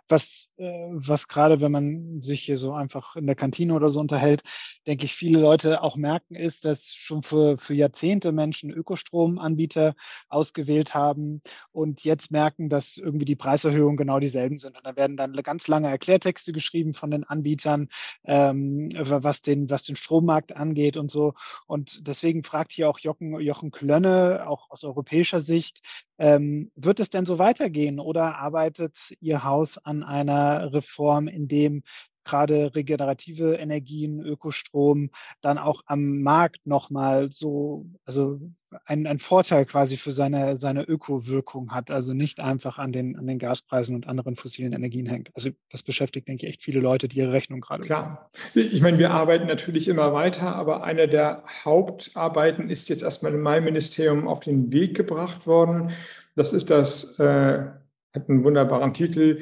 [0.08, 4.42] was, was gerade, wenn man sich hier so einfach in der Kantine oder so unterhält,
[4.88, 9.96] denke ich, viele Leute auch merken, ist, dass schon für, für Jahrzehnte Menschen Ökostromanbieter
[10.30, 11.42] ausgewählt haben
[11.72, 14.78] und jetzt merken, dass irgendwie die Preiserhöhungen genau dieselben sind.
[14.78, 17.90] Und da werden dann ganz lange Erklärtexte geschrieben von den Anbietern,
[18.24, 21.34] ähm, was, den, was den Strommarkt angeht und so.
[21.68, 25.82] Und deswegen fragt hier auch Jochen, Jochen Klönne, auch aus europäischer Sicht,
[26.18, 31.84] ähm, wird es denn so weitergehen oder arbeitet Ihr Haus an einer Reform, in dem
[32.26, 38.42] gerade regenerative Energien, Ökostrom dann auch am Markt nochmal so, also
[38.86, 43.28] ein, ein Vorteil quasi für seine, seine Ökowirkung hat, also nicht einfach an den, an
[43.28, 45.30] den Gaspreisen und anderen fossilen Energien hängt.
[45.34, 47.84] Also das beschäftigt, denke ich, echt viele Leute, die ihre Rechnung gerade.
[47.84, 48.30] Klar.
[48.54, 53.42] Ich meine, wir arbeiten natürlich immer weiter, aber eine der Hauptarbeiten ist jetzt erstmal in
[53.42, 55.92] meinem Ministerium auf den Weg gebracht worden.
[56.36, 57.66] Das ist das, äh,
[58.14, 59.42] hat einen wunderbaren Titel,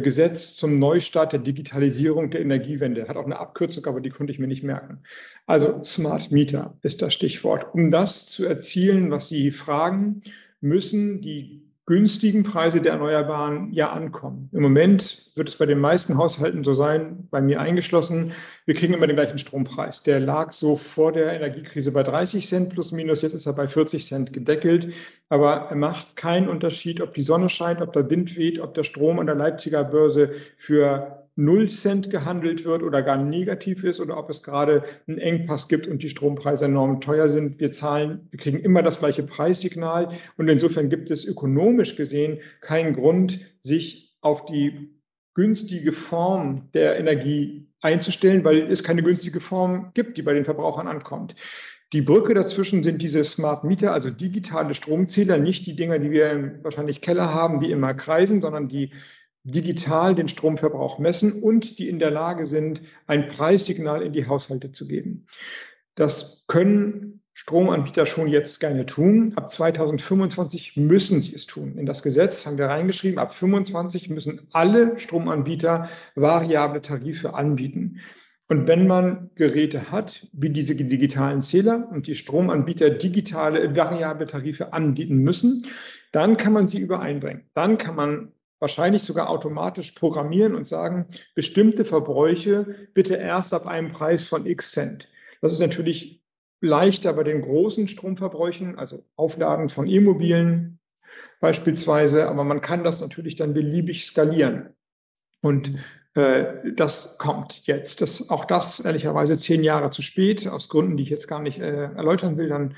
[0.00, 3.08] Gesetz zum Neustart der Digitalisierung der Energiewende.
[3.08, 5.00] Hat auch eine Abkürzung, aber die konnte ich mir nicht merken.
[5.46, 7.74] Also Smart Meter ist das Stichwort.
[7.74, 10.22] Um das zu erzielen, was Sie fragen,
[10.60, 14.48] müssen die günstigen Preise der Erneuerbaren ja ankommen.
[14.52, 18.32] Im Moment wird es bei den meisten Haushalten so sein, bei mir eingeschlossen,
[18.66, 20.04] wir kriegen immer den gleichen Strompreis.
[20.04, 23.66] Der lag so vor der Energiekrise bei 30 Cent plus minus, jetzt ist er bei
[23.66, 24.92] 40 Cent gedeckelt.
[25.28, 28.84] Aber er macht keinen Unterschied, ob die Sonne scheint, ob der Wind weht, ob der
[28.84, 34.18] Strom an der Leipziger Börse für 0 Cent gehandelt wird oder gar negativ ist oder
[34.18, 37.58] ob es gerade einen Engpass gibt und die Strompreise enorm teuer sind.
[37.58, 42.94] Wir zahlen, wir kriegen immer das gleiche Preissignal und insofern gibt es ökonomisch gesehen keinen
[42.94, 44.90] Grund, sich auf die
[45.34, 50.86] günstige Form der Energie einzustellen, weil es keine günstige Form gibt, die bei den Verbrauchern
[50.86, 51.34] ankommt.
[51.92, 56.58] Die Brücke dazwischen sind diese Smart Meter, also digitale Stromzähler, nicht die Dinger, die wir
[56.62, 58.92] wahrscheinlich Keller haben, die immer kreisen, sondern die
[59.44, 64.72] digital den Stromverbrauch messen und die in der Lage sind, ein Preissignal in die Haushalte
[64.72, 65.26] zu geben.
[65.94, 69.32] Das können Stromanbieter schon jetzt gerne tun.
[69.36, 71.78] Ab 2025 müssen sie es tun.
[71.78, 78.00] In das Gesetz haben wir reingeschrieben, ab 2025 müssen alle Stromanbieter variable Tarife anbieten.
[78.48, 84.74] Und wenn man Geräte hat, wie diese digitalen Zähler und die Stromanbieter digitale variable Tarife
[84.74, 85.66] anbieten müssen,
[86.12, 87.48] dann kann man sie übereinbringen.
[87.54, 93.90] Dann kann man wahrscheinlich sogar automatisch programmieren und sagen, bestimmte Verbräuche bitte erst ab einem
[93.90, 95.08] Preis von x Cent.
[95.40, 96.22] Das ist natürlich
[96.60, 100.78] leichter bei den großen Stromverbräuchen, also Aufladen von E-Mobilen
[101.40, 104.68] beispielsweise, aber man kann das natürlich dann beliebig skalieren.
[105.40, 105.80] Und
[106.14, 108.00] äh, das kommt jetzt.
[108.00, 111.58] Das, auch das ehrlicherweise zehn Jahre zu spät, aus Gründen, die ich jetzt gar nicht
[111.58, 112.48] äh, erläutern will.
[112.48, 112.76] Dann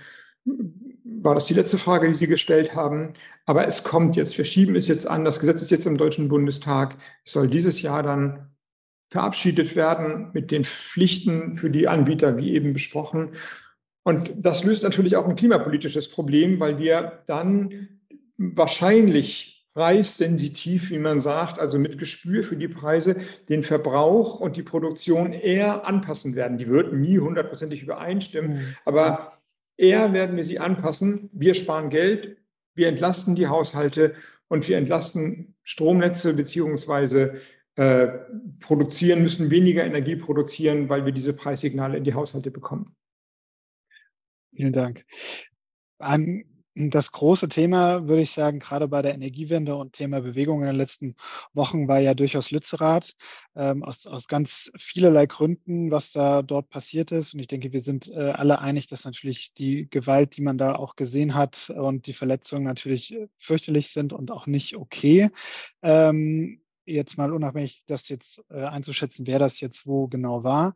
[1.04, 3.12] war das die letzte Frage, die Sie gestellt haben.
[3.44, 4.36] Aber es kommt jetzt.
[4.38, 5.24] Wir schieben es jetzt an.
[5.24, 6.96] Das Gesetz ist jetzt im Deutschen Bundestag.
[7.24, 8.50] Es soll dieses Jahr dann
[9.10, 13.34] verabschiedet werden mit den Pflichten für die Anbieter, wie eben besprochen.
[14.02, 18.00] Und das löst natürlich auch ein klimapolitisches Problem, weil wir dann
[18.36, 23.16] wahrscheinlich preissensitiv, wie man sagt, also mit Gespür für die Preise,
[23.48, 26.58] den Verbrauch und die Produktion eher anpassen werden.
[26.58, 28.76] Die würden nie hundertprozentig übereinstimmen, mhm.
[28.84, 29.32] aber
[29.76, 31.30] eher werden wir sie anpassen.
[31.32, 32.38] Wir sparen Geld,
[32.74, 34.14] wir entlasten die Haushalte
[34.48, 37.40] und wir entlasten Stromnetze beziehungsweise
[37.76, 38.08] äh,
[38.60, 42.94] produzieren, müssen weniger Energie produzieren, weil wir diese Preissignale in die Haushalte bekommen.
[44.54, 45.04] Vielen Dank.
[46.74, 50.76] Das große Thema, würde ich sagen, gerade bei der Energiewende und Thema Bewegung in den
[50.76, 51.14] letzten
[51.52, 53.14] Wochen war ja durchaus Lützerath,
[53.54, 57.32] ähm, aus, aus ganz vielerlei Gründen, was da dort passiert ist.
[57.32, 60.74] Und ich denke, wir sind äh, alle einig, dass natürlich die Gewalt, die man da
[60.74, 65.30] auch gesehen hat und die Verletzungen natürlich fürchterlich sind und auch nicht okay.
[65.82, 70.74] Ähm, jetzt mal unabhängig, das jetzt äh, einzuschätzen, wer das jetzt wo genau war.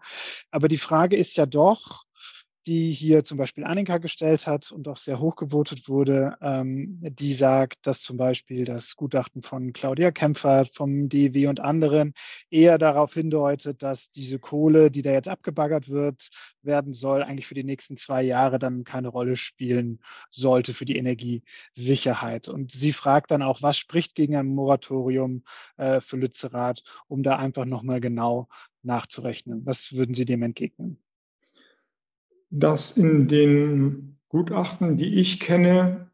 [0.50, 2.04] Aber die Frage ist ja doch,
[2.68, 7.32] die hier zum Beispiel Annika gestellt hat und auch sehr hoch gewotet wurde, ähm, die
[7.32, 12.12] sagt, dass zum Beispiel das Gutachten von Claudia Kämpfer, vom DW und anderen
[12.50, 16.28] eher darauf hindeutet, dass diese Kohle, die da jetzt abgebaggert wird,
[16.62, 20.00] werden soll, eigentlich für die nächsten zwei Jahre dann keine Rolle spielen
[20.30, 22.48] sollte für die Energiesicherheit.
[22.48, 25.42] Und sie fragt dann auch, was spricht gegen ein Moratorium
[25.78, 28.48] äh, für Lützerath, um da einfach nochmal genau
[28.82, 29.64] nachzurechnen.
[29.64, 30.98] Was würden Sie dem entgegnen?
[32.50, 36.10] Dass in den Gutachten, die ich kenne,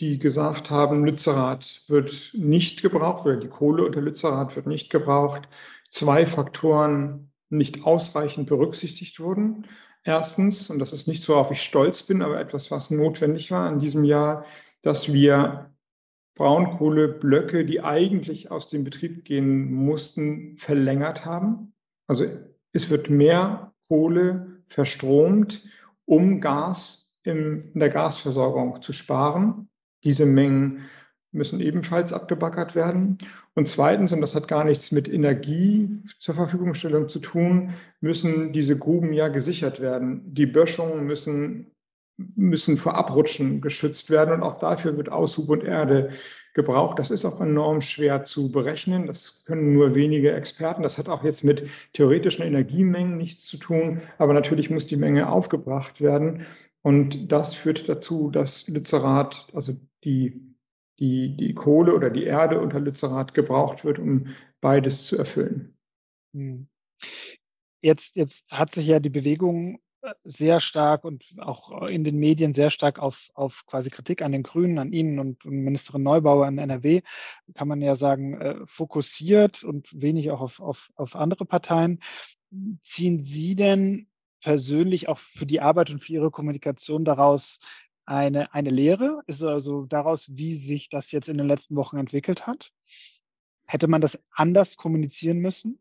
[0.00, 5.48] die gesagt haben, Lützerath wird nicht gebraucht oder die Kohle unter Lützerath wird nicht gebraucht,
[5.90, 9.66] zwei Faktoren nicht ausreichend berücksichtigt wurden.
[10.02, 13.70] Erstens, und das ist nicht so, worauf ich stolz bin, aber etwas, was notwendig war
[13.70, 14.46] in diesem Jahr,
[14.80, 15.70] dass wir
[16.36, 21.74] Braunkohleblöcke, die eigentlich aus dem Betrieb gehen mussten, verlängert haben.
[22.06, 22.24] Also
[22.72, 25.62] es wird mehr Kohle verstromt,
[26.06, 29.68] um Gas in der Gasversorgung zu sparen.
[30.02, 30.88] Diese Mengen
[31.32, 33.18] müssen ebenfalls abgebackert werden.
[33.54, 38.78] Und zweitens, und das hat gar nichts mit Energie zur Verfügungstellung zu tun, müssen diese
[38.78, 40.34] Gruben ja gesichert werden.
[40.34, 41.72] Die Böschungen müssen
[42.36, 46.10] müssen vor Abrutschen geschützt werden und auch dafür wird Aushub und Erde
[46.54, 46.98] gebraucht.
[46.98, 49.06] Das ist auch enorm schwer zu berechnen.
[49.06, 50.82] Das können nur wenige Experten.
[50.82, 55.30] Das hat auch jetzt mit theoretischen Energiemengen nichts zu tun, aber natürlich muss die Menge
[55.30, 56.46] aufgebracht werden.
[56.82, 60.40] Und das führt dazu, dass Lützerath, also die,
[60.98, 64.28] die, die Kohle oder die Erde unter Lützerath gebraucht wird, um
[64.60, 65.76] beides zu erfüllen.
[66.34, 66.68] Hm.
[67.82, 69.78] Jetzt, jetzt hat sich ja die Bewegung
[70.24, 74.42] sehr stark und auch in den Medien sehr stark auf, auf quasi Kritik an den
[74.42, 77.02] Grünen, an Ihnen und Ministerin Neubauer an NRW,
[77.54, 82.00] kann man ja sagen, äh, fokussiert und wenig auch auf, auf, auf andere Parteien.
[82.82, 84.08] Ziehen Sie denn
[84.40, 87.58] persönlich auch für die Arbeit und für Ihre Kommunikation daraus
[88.06, 89.22] eine, eine Lehre?
[89.26, 92.72] Ist also daraus, wie sich das jetzt in den letzten Wochen entwickelt hat?
[93.66, 95.78] Hätte man das anders kommunizieren müssen,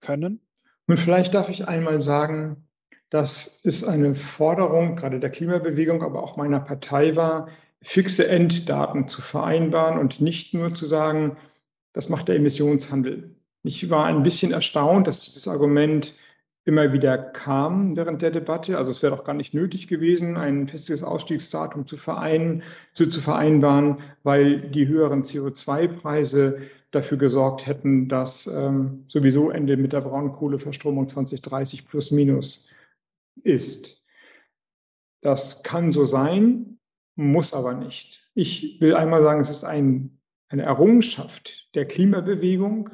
[0.00, 0.40] können?
[0.86, 2.68] Und vielleicht darf ich einmal sagen,
[3.12, 7.48] dass es eine Forderung gerade der Klimabewegung, aber auch meiner Partei war,
[7.82, 11.36] fixe Enddaten zu vereinbaren und nicht nur zu sagen,
[11.92, 13.36] das macht der Emissionshandel.
[13.64, 16.14] Ich war ein bisschen erstaunt, dass dieses Argument
[16.64, 18.78] immer wieder kam während der Debatte.
[18.78, 22.62] Also es wäre doch gar nicht nötig gewesen, ein festes Ausstiegsdatum zu, vereinen,
[22.94, 29.92] zu, zu vereinbaren, weil die höheren CO2-Preise dafür gesorgt hätten, dass ähm, sowieso Ende mit
[29.92, 32.68] der Braunkohleverstromung 2030 plus minus
[33.42, 34.02] ist.
[35.20, 36.78] Das kann so sein,
[37.14, 38.28] muss aber nicht.
[38.34, 40.18] Ich will einmal sagen, es ist ein,
[40.48, 42.90] eine Errungenschaft der Klimabewegung,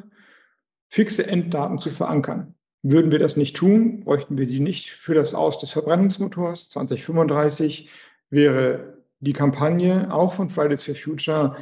[0.88, 2.54] fixe Enddaten zu verankern.
[2.82, 6.70] Würden wir das nicht tun, bräuchten wir die nicht für das Aus des Verbrennungsmotors.
[6.70, 7.90] 2035
[8.30, 11.56] wäre die Kampagne auch von Fridays for Future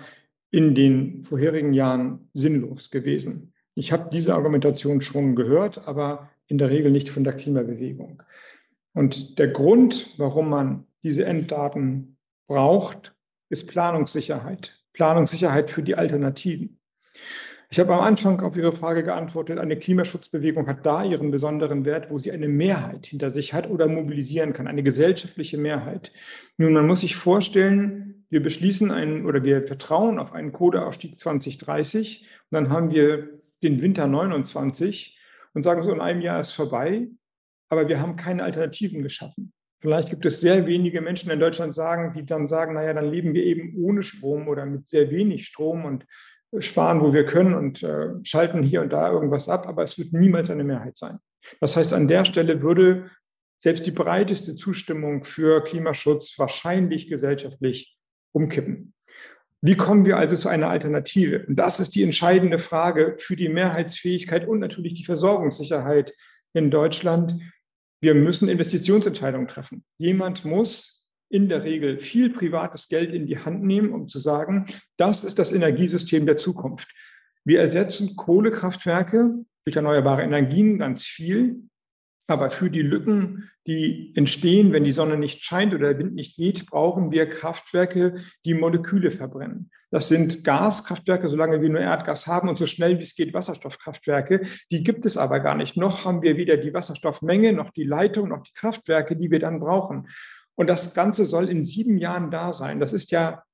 [0.51, 3.53] in den vorherigen Jahren sinnlos gewesen.
[3.75, 8.23] Ich habe diese Argumentation schon gehört, aber in der Regel nicht von der Klimabewegung.
[8.97, 13.15] Und der Grund, warum man diese Enddaten braucht,
[13.51, 14.81] ist Planungssicherheit.
[14.95, 16.81] Planungssicherheit für die Alternativen.
[17.69, 22.11] Ich habe am Anfang auf Ihre Frage geantwortet, eine Klimaschutzbewegung hat da ihren besonderen Wert,
[22.11, 26.11] wo sie eine Mehrheit hinter sich hat oder mobilisieren kann, eine gesellschaftliche Mehrheit.
[26.57, 32.27] Nun, man muss sich vorstellen, wir beschließen einen oder wir vertrauen auf einen Kohleausstieg 2030
[32.51, 33.29] und dann haben wir
[33.63, 35.19] den Winter 29
[35.53, 37.09] und sagen so, in einem Jahr ist vorbei
[37.69, 39.53] aber wir haben keine Alternativen geschaffen.
[39.81, 43.35] Vielleicht gibt es sehr wenige Menschen in Deutschland sagen, die dann sagen, naja, dann leben
[43.35, 46.07] wir eben ohne Strom oder mit sehr wenig Strom und
[46.59, 50.13] sparen, wo wir können und äh, schalten hier und da irgendwas ab, aber es wird
[50.13, 51.19] niemals eine Mehrheit sein.
[51.61, 53.11] Das heißt, an der Stelle würde
[53.59, 57.97] selbst die breiteste Zustimmung für Klimaschutz wahrscheinlich gesellschaftlich
[58.33, 58.95] umkippen.
[59.63, 61.45] Wie kommen wir also zu einer Alternative?
[61.47, 66.13] Und das ist die entscheidende Frage für die Mehrheitsfähigkeit und natürlich die Versorgungssicherheit
[66.53, 67.41] in Deutschland.
[68.07, 69.83] Wir müssen Investitionsentscheidungen treffen.
[69.99, 74.67] Jemand muss in der Regel viel privates Geld in die Hand nehmen, um zu sagen,
[74.97, 76.89] das ist das Energiesystem der Zukunft.
[77.45, 81.65] Wir ersetzen Kohlekraftwerke durch erneuerbare Energien ganz viel.
[82.29, 86.39] Aber für die Lücken, die entstehen, wenn die Sonne nicht scheint oder der Wind nicht
[86.39, 89.71] weht, brauchen wir Kraftwerke, die Moleküle verbrennen.
[89.91, 94.43] Das sind Gaskraftwerke, solange wir nur Erdgas haben und so schnell wie es geht Wasserstoffkraftwerke.
[94.73, 95.77] Die gibt es aber gar nicht.
[95.77, 99.61] Noch haben wir weder die Wasserstoffmenge, noch die Leitung, noch die Kraftwerke, die wir dann
[99.61, 100.09] brauchen.
[100.57, 102.81] Und das Ganze soll in sieben Jahren da sein.
[102.81, 103.45] Das ist ja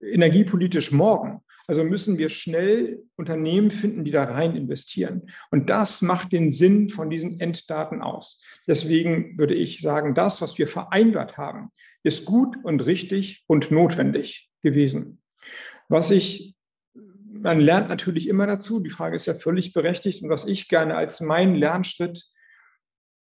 [0.00, 1.40] energiepolitisch morgen.
[1.68, 5.30] Also müssen wir schnell Unternehmen finden, die da rein investieren.
[5.50, 8.42] Und das macht den Sinn von diesen Enddaten aus.
[8.66, 11.70] Deswegen würde ich sagen, das, was wir vereinbart haben,
[12.02, 15.20] ist gut und richtig und notwendig gewesen.
[15.88, 16.54] Was ich,
[17.30, 20.96] man lernt natürlich immer dazu, die Frage ist ja völlig berechtigt und was ich gerne
[20.96, 22.24] als meinen Lernschritt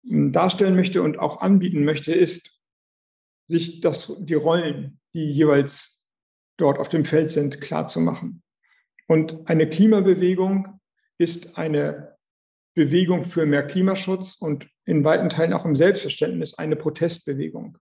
[0.06, 2.52] hm, darstellen möchte und auch anbieten möchte, ist,
[3.48, 6.05] sich das, die Rollen, die jeweils
[6.58, 8.42] dort auf dem Feld sind, klarzumachen.
[9.08, 10.80] Und eine Klimabewegung
[11.18, 12.16] ist eine
[12.74, 17.78] Bewegung für mehr Klimaschutz und in weiten Teilen auch im Selbstverständnis eine Protestbewegung.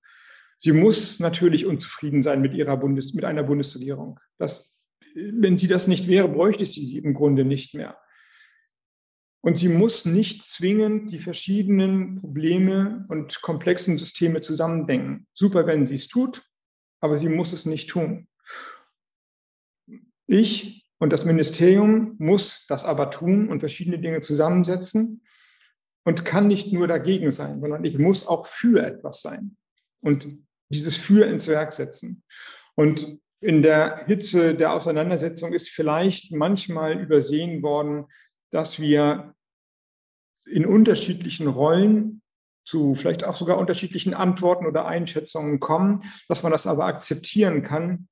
[0.59, 4.21] Sie muss natürlich unzufrieden sein mit ihrer Bundes, mit einer Bundesregierung.
[4.39, 4.79] Das,
[5.15, 7.99] wenn sie das nicht wäre, bräuchte sie sie im Grunde nicht mehr.
[9.41, 15.27] Und sie muss nicht zwingend die verschiedenen Probleme und komplexen Systeme zusammendenken.
[15.35, 16.43] Super, wenn sie es tut,
[17.01, 18.27] aber sie muss es nicht tun.
[20.27, 25.23] Ich und das Ministerium muss das aber tun und verschiedene Dinge zusammensetzen
[26.05, 29.57] und kann nicht nur dagegen sein, sondern ich muss auch für etwas sein
[30.01, 30.27] und
[30.71, 32.23] dieses für ins Werk setzen.
[32.75, 38.07] Und in der Hitze der Auseinandersetzung ist vielleicht manchmal übersehen worden,
[38.51, 39.35] dass wir
[40.47, 42.23] in unterschiedlichen Rollen
[42.65, 48.09] zu vielleicht auch sogar unterschiedlichen Antworten oder Einschätzungen kommen, dass man das aber akzeptieren kann,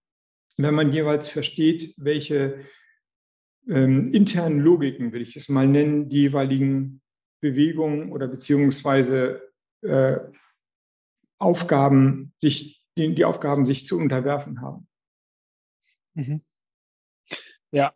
[0.57, 2.65] wenn man jeweils versteht, welche
[3.69, 7.01] ähm, internen Logiken, will ich es mal nennen, die jeweiligen
[7.41, 9.43] Bewegungen oder beziehungsweise
[9.83, 10.19] äh,
[11.39, 14.87] Aufgaben sich, die, die Aufgaben sich zu unterwerfen haben.
[16.15, 16.43] Mhm.
[17.73, 17.95] Ja,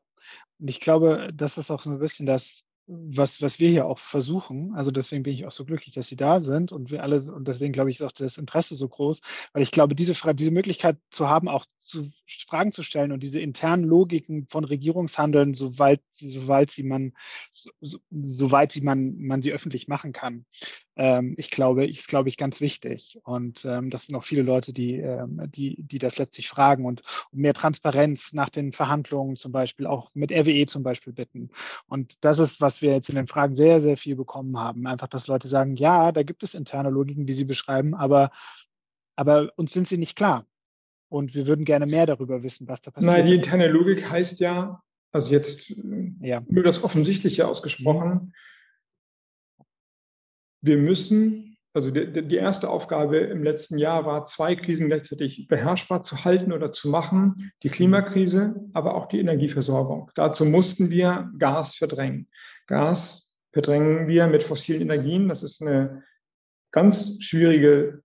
[0.59, 3.99] und ich glaube, das ist auch so ein bisschen das, was, was wir hier auch
[3.99, 4.75] versuchen.
[4.75, 7.47] Also deswegen bin ich auch so glücklich, dass Sie da sind und wir alle, und
[7.47, 9.21] deswegen glaube ich, ist auch das Interesse so groß,
[9.53, 12.11] weil ich glaube, diese, diese Möglichkeit zu haben, auch zu
[12.49, 17.13] Fragen zu stellen und diese internen Logiken von Regierungshandeln, soweit, soweit sie man,
[17.53, 17.71] so,
[18.11, 20.45] soweit sie man, man sie öffentlich machen kann.
[20.97, 23.19] Ähm, ich glaube, ist, glaube ich, ganz wichtig.
[23.23, 27.03] Und ähm, das sind auch viele Leute, die, ähm, die, die das letztlich fragen und
[27.31, 31.51] um mehr Transparenz nach den Verhandlungen zum Beispiel, auch mit RWE zum Beispiel bitten.
[31.87, 34.87] Und das ist, was wir jetzt in den Fragen sehr, sehr viel bekommen haben.
[34.87, 38.31] Einfach, dass Leute sagen, ja, da gibt es interne Logiken, wie sie beschreiben, aber,
[39.15, 40.47] aber uns sind sie nicht klar.
[41.09, 43.13] Und wir würden gerne mehr darüber wissen, was da passiert.
[43.13, 45.73] Nein, die interne Logik heißt ja, also jetzt
[46.21, 46.43] ja.
[46.49, 48.35] nur das Offensichtliche ausgesprochen,
[50.61, 56.03] wir müssen, also die, die, erste Aufgabe im letzten Jahr war, zwei Krisen gleichzeitig beherrschbar
[56.03, 60.11] zu halten oder zu machen, die Klimakrise, aber auch die Energieversorgung.
[60.15, 62.29] Dazu mussten wir Gas verdrängen.
[62.67, 65.29] Gas verdrängen wir mit fossilen Energien.
[65.29, 66.03] Das ist eine
[66.73, 68.03] ganz schwierige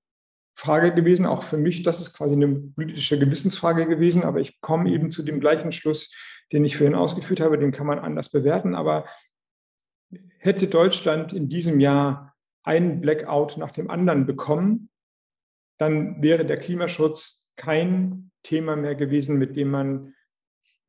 [0.62, 1.82] Frage gewesen, auch für mich.
[1.82, 6.14] Das ist quasi eine politische Gewissensfrage gewesen, aber ich komme eben zu dem gleichen Schluss,
[6.52, 8.76] den ich vorhin ausgeführt habe, den kann man anders bewerten.
[8.76, 9.06] Aber
[10.38, 14.92] hätte Deutschland in diesem Jahr einen Blackout nach dem anderen bekommen,
[15.80, 20.14] dann wäre der Klimaschutz kein Thema mehr gewesen, mit dem man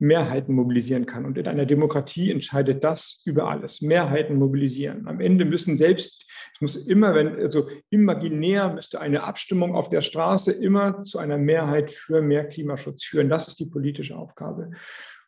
[0.02, 1.24] Mehrheiten mobilisieren kann.
[1.24, 3.82] Und in einer Demokratie entscheidet das über alles.
[3.82, 5.06] Mehrheiten mobilisieren.
[5.06, 10.02] Am Ende müssen selbst, es muss immer, wenn, also imaginär müsste eine Abstimmung auf der
[10.02, 13.28] Straße immer zu einer Mehrheit für mehr Klimaschutz führen.
[13.28, 14.72] Das ist die politische Aufgabe.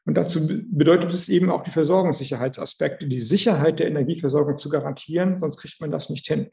[0.07, 5.59] Und dazu bedeutet es eben auch die Versorgungssicherheitsaspekte, die Sicherheit der Energieversorgung zu garantieren, sonst
[5.59, 6.51] kriegt man das nicht hin.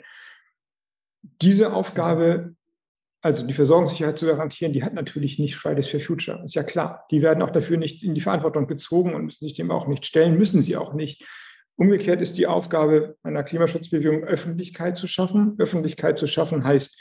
[1.41, 2.55] Diese Aufgabe
[3.21, 6.41] also die Versorgungssicherheit zu garantieren, die hat natürlich nicht Fridays for Future.
[6.43, 7.05] Ist ja klar.
[7.11, 10.05] Die werden auch dafür nicht in die Verantwortung gezogen und müssen sich dem auch nicht
[10.05, 11.23] stellen, müssen sie auch nicht.
[11.75, 15.55] Umgekehrt ist die Aufgabe einer Klimaschutzbewegung, Öffentlichkeit zu schaffen.
[15.59, 16.99] Öffentlichkeit zu schaffen heißt,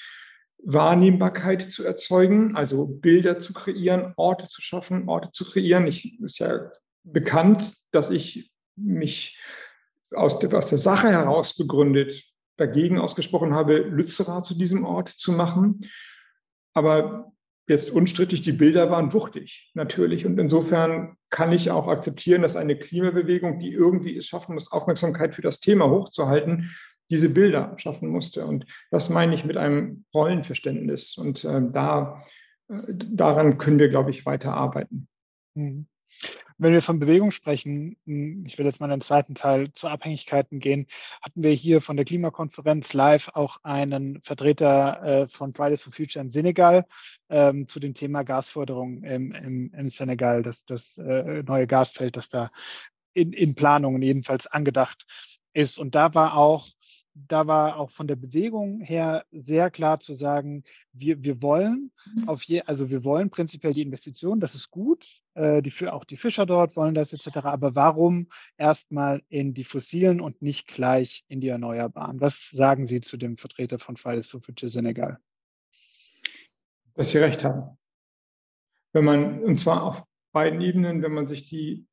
[0.62, 5.86] Wahrnehmbarkeit zu erzeugen, also Bilder zu kreieren, Orte zu schaffen, Orte zu kreieren.
[5.86, 6.70] Ich ist ja
[7.02, 9.38] bekannt, dass ich mich
[10.14, 12.29] aus der, aus der Sache heraus begründet
[12.60, 15.86] dagegen ausgesprochen habe, Lützerath zu diesem Ort zu machen.
[16.74, 17.32] Aber
[17.66, 20.26] jetzt unstrittig, die Bilder waren wuchtig, natürlich.
[20.26, 25.34] Und insofern kann ich auch akzeptieren, dass eine Klimabewegung, die irgendwie es schaffen muss, Aufmerksamkeit
[25.34, 26.74] für das Thema hochzuhalten,
[27.10, 28.44] diese Bilder schaffen musste.
[28.44, 31.16] Und das meine ich mit einem Rollenverständnis.
[31.16, 32.22] Und äh, da,
[32.68, 35.08] äh, daran können wir, glaube ich, weiter arbeiten.
[35.54, 35.86] Mhm.
[36.58, 39.88] Wenn wir von Bewegung sprechen, hm, ich will jetzt mal in den zweiten Teil zu
[39.88, 40.86] Abhängigkeiten gehen,
[41.22, 46.22] hatten wir hier von der Klimakonferenz live auch einen Vertreter äh, von Fridays for Future
[46.22, 46.86] in Senegal
[47.28, 52.28] ähm, zu dem Thema Gasförderung im, im, im Senegal, das, das äh, neue Gasfeld, das
[52.28, 52.50] da
[53.14, 55.06] in, in Planungen jedenfalls angedacht
[55.52, 55.78] ist.
[55.78, 56.68] Und da war auch
[57.14, 62.28] da war auch von der Bewegung her sehr klar zu sagen, wir, wir wollen mhm.
[62.28, 66.16] auf je, also wir wollen prinzipiell die Investition, das ist gut, äh, die, auch die
[66.16, 67.38] Fischer dort wollen das etc.
[67.44, 72.20] Aber warum erstmal in die fossilen und nicht gleich in die Erneuerbaren?
[72.20, 75.18] Was sagen Sie zu dem Vertreter von Fridays for Future Senegal?
[76.94, 77.76] Dass Sie recht haben.
[78.92, 81.86] Wenn man, und zwar auf beiden Ebenen, wenn man sich die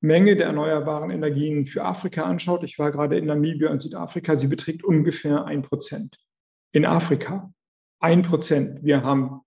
[0.00, 4.48] Menge der erneuerbaren Energien für Afrika anschaut, ich war gerade in Namibia und Südafrika, sie
[4.48, 6.16] beträgt ungefähr ein Prozent.
[6.72, 7.52] In Afrika
[8.00, 8.82] ein Prozent.
[8.82, 9.42] Wir haben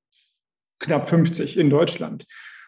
[0.79, 2.25] knapp 50 in Deutschland.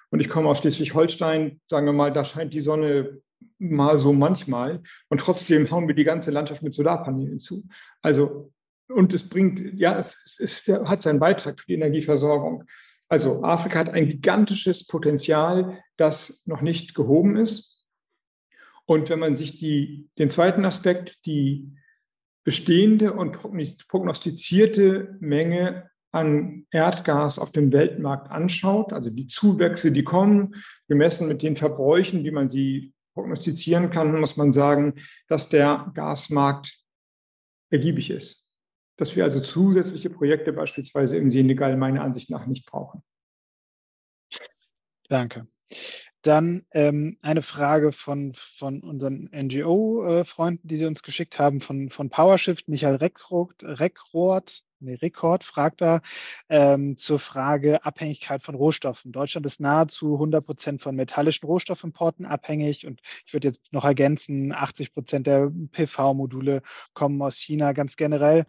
[0.10, 3.22] Und ich komme aus Schleswig-Holstein, sagen wir mal, da scheint die Sonne
[3.60, 4.82] mal so manchmal.
[5.10, 7.68] Und trotzdem hauen wir die ganze Landschaft mit Solarpanelen zu.
[8.02, 8.52] Also,
[8.88, 12.64] und es bringt, ja, es, es, es hat seinen Beitrag für die Energieversorgung.
[13.08, 17.75] Also Afrika hat ein gigantisches Potenzial, das noch nicht gehoben ist.
[18.86, 21.72] Und wenn man sich die, den zweiten Aspekt, die
[22.44, 23.40] bestehende und
[23.88, 30.56] prognostizierte Menge an Erdgas auf dem Weltmarkt anschaut, also die Zuwächse, die kommen,
[30.88, 34.94] gemessen mit den Verbräuchen, wie man sie prognostizieren kann, muss man sagen,
[35.28, 36.80] dass der Gasmarkt
[37.72, 38.62] ergiebig ist.
[38.98, 43.04] Dass wir also zusätzliche Projekte beispielsweise im Senegal meiner Ansicht nach nicht brauchen.
[45.10, 45.48] Danke.
[46.26, 52.10] Dann ähm, eine Frage von, von unseren NGO-Freunden, die sie uns geschickt haben, von, von
[52.10, 52.68] PowerShift.
[52.68, 56.02] Michael Reckroth, Reckroth nee, Rekord fragt da
[56.50, 59.12] ähm, zur Frage Abhängigkeit von Rohstoffen.
[59.12, 64.52] Deutschland ist nahezu 100 Prozent von metallischen Rohstoffimporten abhängig und ich würde jetzt noch ergänzen,
[64.52, 66.64] 80 Prozent der PV-Module
[66.94, 68.48] kommen aus China ganz generell.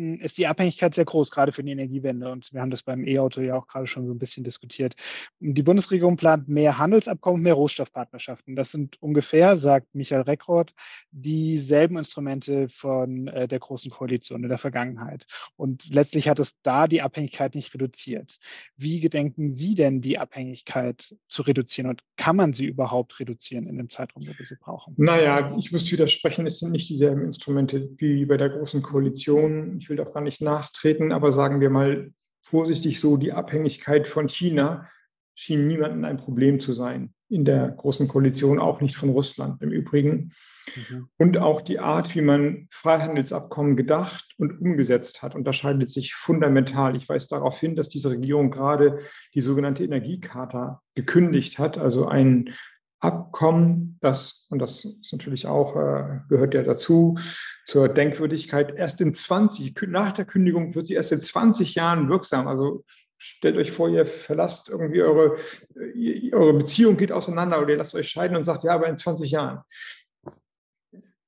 [0.00, 2.32] Hm, ist die Abhängigkeit sehr groß, gerade für die Energiewende.
[2.32, 4.94] Und wir haben das beim E-Auto ja auch gerade schon so ein bisschen diskutiert.
[5.40, 8.56] Die Bundesregierung plant mehr Handelsabkommen, mehr Rohstoffpartnerschaften.
[8.56, 10.72] Das sind ungefähr, sagt Michael Reckroth,
[11.10, 15.26] dieselben Instrumente von äh, der Großen Koalition in der Vergangenheit.
[15.56, 18.38] Und letztlich hat es da die Abhängigkeit nicht reduziert.
[18.78, 21.90] Wie gedenken Sie denn, die Abhängigkeit zu reduzieren?
[21.90, 24.94] Und kann man sie überhaupt reduzieren in dem Zeitraum, wo wir sie brauchen?
[24.96, 29.89] Naja, ich muss widersprechen, es sind nicht dieselben Instrumente wie bei der Großen Koalition ich
[29.90, 34.88] will doch gar nicht nachtreten, aber sagen wir mal vorsichtig so, die Abhängigkeit von China
[35.34, 39.70] schien niemandem ein Problem zu sein in der Großen Koalition, auch nicht von Russland im
[39.70, 40.32] Übrigen.
[40.74, 41.08] Mhm.
[41.16, 46.96] Und auch die Art, wie man Freihandelsabkommen gedacht und umgesetzt hat, unterscheidet sich fundamental.
[46.96, 48.98] Ich weise darauf hin, dass diese Regierung gerade
[49.34, 52.52] die sogenannte Energiecharta gekündigt hat, also ein
[53.00, 57.18] Abkommen, das, und das ist natürlich auch, äh, gehört ja dazu,
[57.64, 62.46] zur Denkwürdigkeit, erst in 20, nach der Kündigung wird sie erst in 20 Jahren wirksam.
[62.46, 62.84] Also
[63.16, 65.38] stellt euch vor, ihr verlasst irgendwie eure,
[66.32, 69.30] eure Beziehung geht auseinander oder ihr lasst euch scheiden und sagt, ja, aber in 20
[69.30, 69.60] Jahren.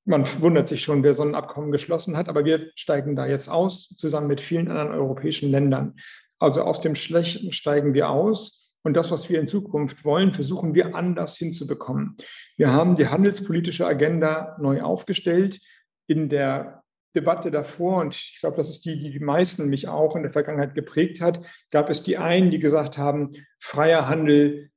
[0.05, 3.49] Man wundert sich schon, wer so ein Abkommen geschlossen hat, aber wir steigen da jetzt
[3.49, 5.95] aus, zusammen mit vielen anderen europäischen Ländern.
[6.39, 10.74] Also aus dem Schlechten steigen wir aus und das, was wir in Zukunft wollen, versuchen
[10.74, 12.16] wir anders hinzubekommen.
[12.57, 15.61] Wir haben die handelspolitische Agenda neu aufgestellt.
[16.09, 16.83] In der
[17.14, 20.33] Debatte davor, und ich glaube, das ist die, die die meisten mich auch in der
[20.33, 24.70] Vergangenheit geprägt hat, gab es die einen, die gesagt haben, freier Handel,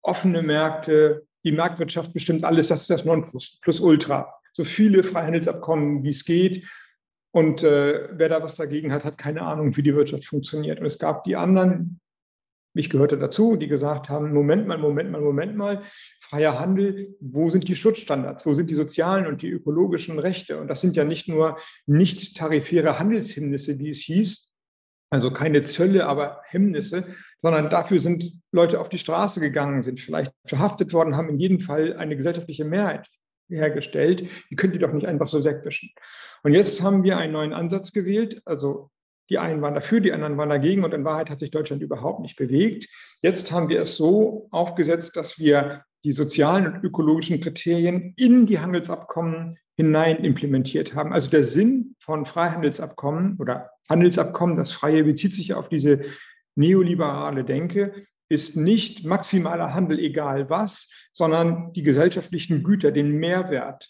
[0.00, 4.32] offene Märkte, die Marktwirtschaft bestimmt alles, das ist das Nonplus plus Ultra.
[4.52, 6.64] So viele Freihandelsabkommen, wie es geht.
[7.32, 10.78] Und äh, wer da was dagegen hat, hat keine Ahnung, wie die Wirtschaft funktioniert.
[10.78, 12.00] Und es gab die anderen,
[12.74, 15.82] ich gehörte dazu, die gesagt haben, Moment mal, Moment mal, Moment mal,
[16.20, 20.58] freier Handel, wo sind die Schutzstandards, wo sind die sozialen und die ökologischen Rechte?
[20.58, 24.52] Und das sind ja nicht nur nicht tarifäre Handelshemmnisse, wie es hieß,
[25.10, 30.32] also keine Zölle, aber Hemmnisse, sondern dafür sind Leute auf die Straße gegangen, sind vielleicht
[30.46, 33.06] verhaftet worden, haben in jedem Fall eine gesellschaftliche Mehrheit
[33.50, 34.24] hergestellt.
[34.50, 35.90] Die können die doch nicht einfach so wegwischen.
[36.42, 38.90] Und jetzt haben wir einen neuen Ansatz gewählt, also
[39.32, 42.20] Die einen waren dafür, die anderen waren dagegen und in Wahrheit hat sich Deutschland überhaupt
[42.20, 42.86] nicht bewegt.
[43.22, 48.60] Jetzt haben wir es so aufgesetzt, dass wir die sozialen und ökologischen Kriterien in die
[48.60, 51.14] Handelsabkommen hinein implementiert haben.
[51.14, 56.02] Also der Sinn von Freihandelsabkommen oder Handelsabkommen, das Freie bezieht sich auf diese
[56.54, 63.88] neoliberale Denke, ist nicht maximaler Handel egal was, sondern die gesellschaftlichen Güter, den Mehrwert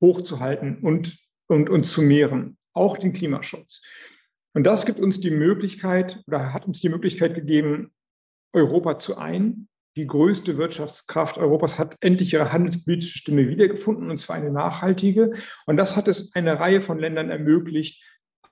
[0.00, 3.84] hochzuhalten und, und, und zu mehren, auch den Klimaschutz.
[4.56, 7.92] Und das gibt uns die Möglichkeit oder hat uns die Möglichkeit gegeben,
[8.54, 9.68] Europa zu ein.
[9.98, 15.34] Die größte Wirtschaftskraft Europas hat endlich ihre handelspolitische Stimme wiedergefunden, und zwar eine nachhaltige.
[15.66, 18.02] Und das hat es einer Reihe von Ländern ermöglicht,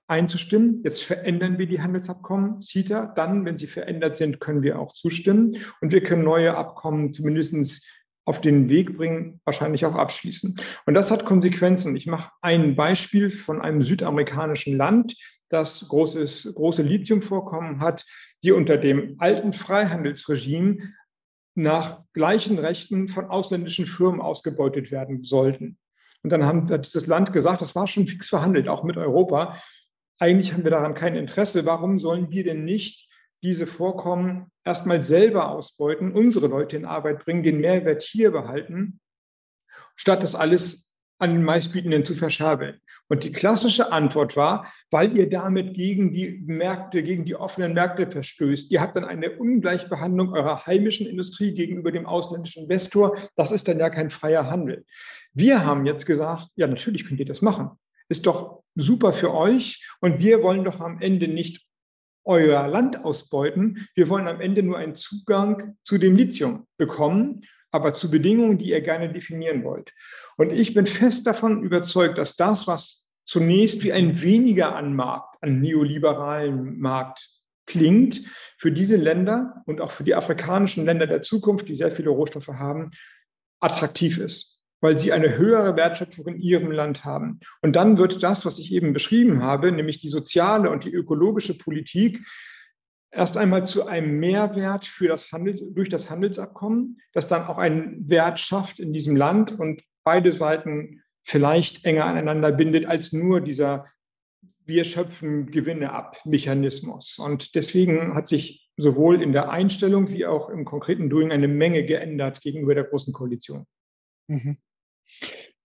[0.07, 0.82] einzustimmen.
[0.84, 3.14] Jetzt verändern wir die Handelsabkommen, CETA.
[3.16, 5.57] Dann, wenn sie verändert sind, können wir auch zustimmen.
[5.80, 7.88] Und wir können neue Abkommen zumindest
[8.26, 10.61] auf den Weg bringen, wahrscheinlich auch abschließen.
[10.84, 11.96] Und das hat Konsequenzen.
[11.96, 15.14] Ich mache ein Beispiel von einem südamerikanischen Land,
[15.55, 18.05] das großes, große Lithiumvorkommen hat,
[18.42, 20.92] die unter dem alten Freihandelsregime
[21.55, 25.78] nach gleichen Rechten von ausländischen Firmen ausgebeutet werden sollten.
[26.22, 29.57] Und dann hat dieses Land gesagt, das war schon fix verhandelt, auch mit Europa
[30.18, 31.66] eigentlich haben wir daran kein Interesse.
[31.66, 33.11] Warum sollen wir denn nicht
[33.42, 39.00] diese Vorkommen erstmal selber ausbeuten, unsere Leute in Arbeit bringen, den Mehrwert hier behalten,
[39.96, 40.93] statt das alles
[41.25, 42.79] an den meistbietenden zu verscherbeln?
[43.09, 48.11] Und die klassische Antwort war, weil ihr damit gegen die Märkte, gegen die offenen Märkte
[48.11, 48.70] verstößt.
[48.70, 53.16] Ihr habt dann eine Ungleichbehandlung eurer heimischen Industrie gegenüber dem ausländischen Investor.
[53.37, 54.85] Das ist dann ja kein freier Handel.
[55.33, 57.72] Wir haben jetzt gesagt, ja, natürlich könnt ihr das machen
[58.09, 61.66] ist doch super für euch und wir wollen doch am Ende nicht
[62.25, 63.87] euer Land ausbeuten.
[63.95, 67.43] Wir wollen am Ende nur einen Zugang zu dem Lithium bekommen,
[67.75, 69.93] aber zu Bedingungen, die ihr gerne definieren wollt.
[70.37, 75.43] Und ich bin fest davon überzeugt, dass das, was zunächst wie ein weniger an Markt,
[75.43, 77.31] an neoliberalen Markt
[77.66, 78.20] klingt,
[78.59, 82.47] für diese Länder und auch für die afrikanischen Länder der Zukunft, die sehr viele Rohstoffe
[82.49, 82.93] haben,
[83.61, 87.41] attraktiv ist weil sie eine höhere Wertschöpfung in ihrem Land haben.
[87.62, 91.57] Und dann wird das, was ich eben beschrieben habe, nämlich die soziale und die ökologische
[91.57, 92.20] Politik,
[93.15, 98.09] erst einmal zu einem Mehrwert für das Handel, durch das Handelsabkommen, das dann auch einen
[98.09, 103.87] Wert schafft in diesem Land und beide Seiten vielleicht enger aneinander bindet als nur dieser
[104.67, 107.19] wir schöpfen Gewinne ab Mechanismus.
[107.19, 111.85] Und deswegen hat sich sowohl in der Einstellung wie auch im konkreten Doing eine Menge
[111.85, 113.67] geändert gegenüber der Großen Koalition.
[114.29, 114.57] Mhm.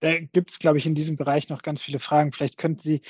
[0.02, 2.32] Da gibt es, glaube ich, in diesem Bereich noch ganz viele Fragen.
[2.32, 3.02] Vielleicht könnten Sie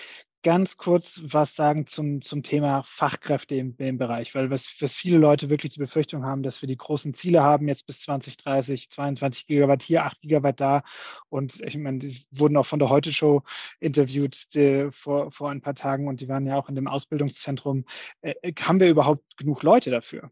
[0.44, 5.18] ganz kurz was sagen zum, zum Thema Fachkräfte im, im Bereich, weil was, was viele
[5.18, 9.48] Leute wirklich die Befürchtung haben, dass wir die großen Ziele haben, jetzt bis 2030, 22
[9.48, 10.84] Gigawatt hier, 8 Gigawatt da.
[11.30, 13.44] Und ich meine, die wurden auch von der Heute-Show
[13.80, 17.86] interviewt die, vor, vor ein paar Tagen und die waren ja auch in dem Ausbildungszentrum.
[18.22, 20.32] Äh, äh haben wir überhaupt genug Leute dafür?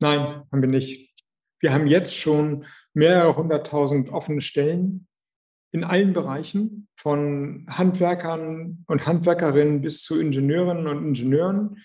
[0.00, 1.14] Nein, haben wir nicht.
[1.60, 5.06] Wir haben jetzt schon mehrere hunderttausend offene Stellen
[5.72, 11.78] in allen Bereichen, von Handwerkern und Handwerkerinnen bis zu Ingenieurinnen und Ingenieuren.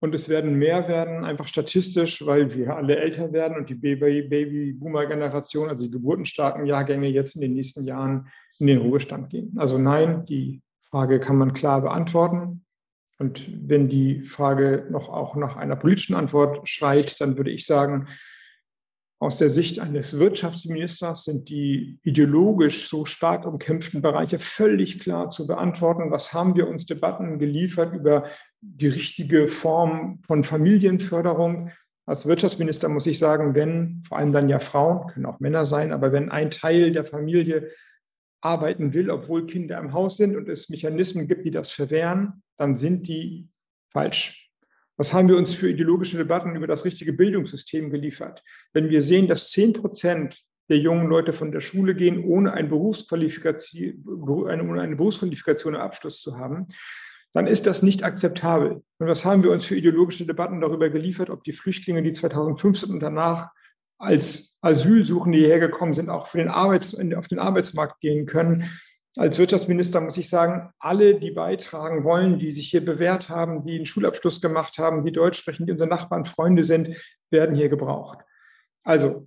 [0.00, 5.70] Und es werden mehr werden, einfach statistisch, weil wir alle älter werden und die Baby-Boomer-Generation,
[5.70, 8.28] also die geburtenstarken Jahrgänge, jetzt in den nächsten Jahren
[8.58, 9.54] in den Ruhestand gehen.
[9.56, 12.64] Also nein, die Frage kann man klar beantworten.
[13.18, 18.08] Und wenn die Frage noch auch nach einer politischen Antwort schreit, dann würde ich sagen,
[19.18, 25.46] aus der Sicht eines Wirtschaftsministers sind die ideologisch so stark umkämpften Bereiche völlig klar zu
[25.46, 26.10] beantworten.
[26.10, 28.26] Was haben wir uns Debatten geliefert über
[28.60, 31.70] die richtige Form von Familienförderung?
[32.04, 35.92] Als Wirtschaftsminister muss ich sagen, wenn, vor allem dann ja Frauen, können auch Männer sein,
[35.92, 37.70] aber wenn ein Teil der Familie
[38.42, 42.76] arbeiten will, obwohl Kinder im Haus sind und es Mechanismen gibt, die das verwehren, dann
[42.76, 43.48] sind die
[43.92, 44.45] falsch
[44.96, 48.42] was haben wir uns für ideologische Debatten über das richtige Bildungssystem geliefert?
[48.72, 52.68] Wenn wir sehen, dass 10 Prozent der jungen Leute von der Schule gehen, ohne eine
[52.68, 56.68] Berufsqualifikation, eine, eine Berufsqualifikation im Abschluss zu haben,
[57.34, 58.82] dann ist das nicht akzeptabel.
[58.98, 62.90] Und was haben wir uns für ideologische Debatten darüber geliefert, ob die Flüchtlinge, die 2015
[62.90, 63.50] und danach
[63.98, 68.70] als Asylsuchende hierher gekommen sind, auch für den Arbeits-, auf den Arbeitsmarkt gehen können?
[69.16, 73.76] Als Wirtschaftsminister muss ich sagen, alle, die beitragen wollen, die sich hier bewährt haben, die
[73.76, 76.96] einen Schulabschluss gemacht haben, die Deutsch sprechen, die unsere Nachbarn, Freunde sind,
[77.30, 78.18] werden hier gebraucht.
[78.84, 79.26] Also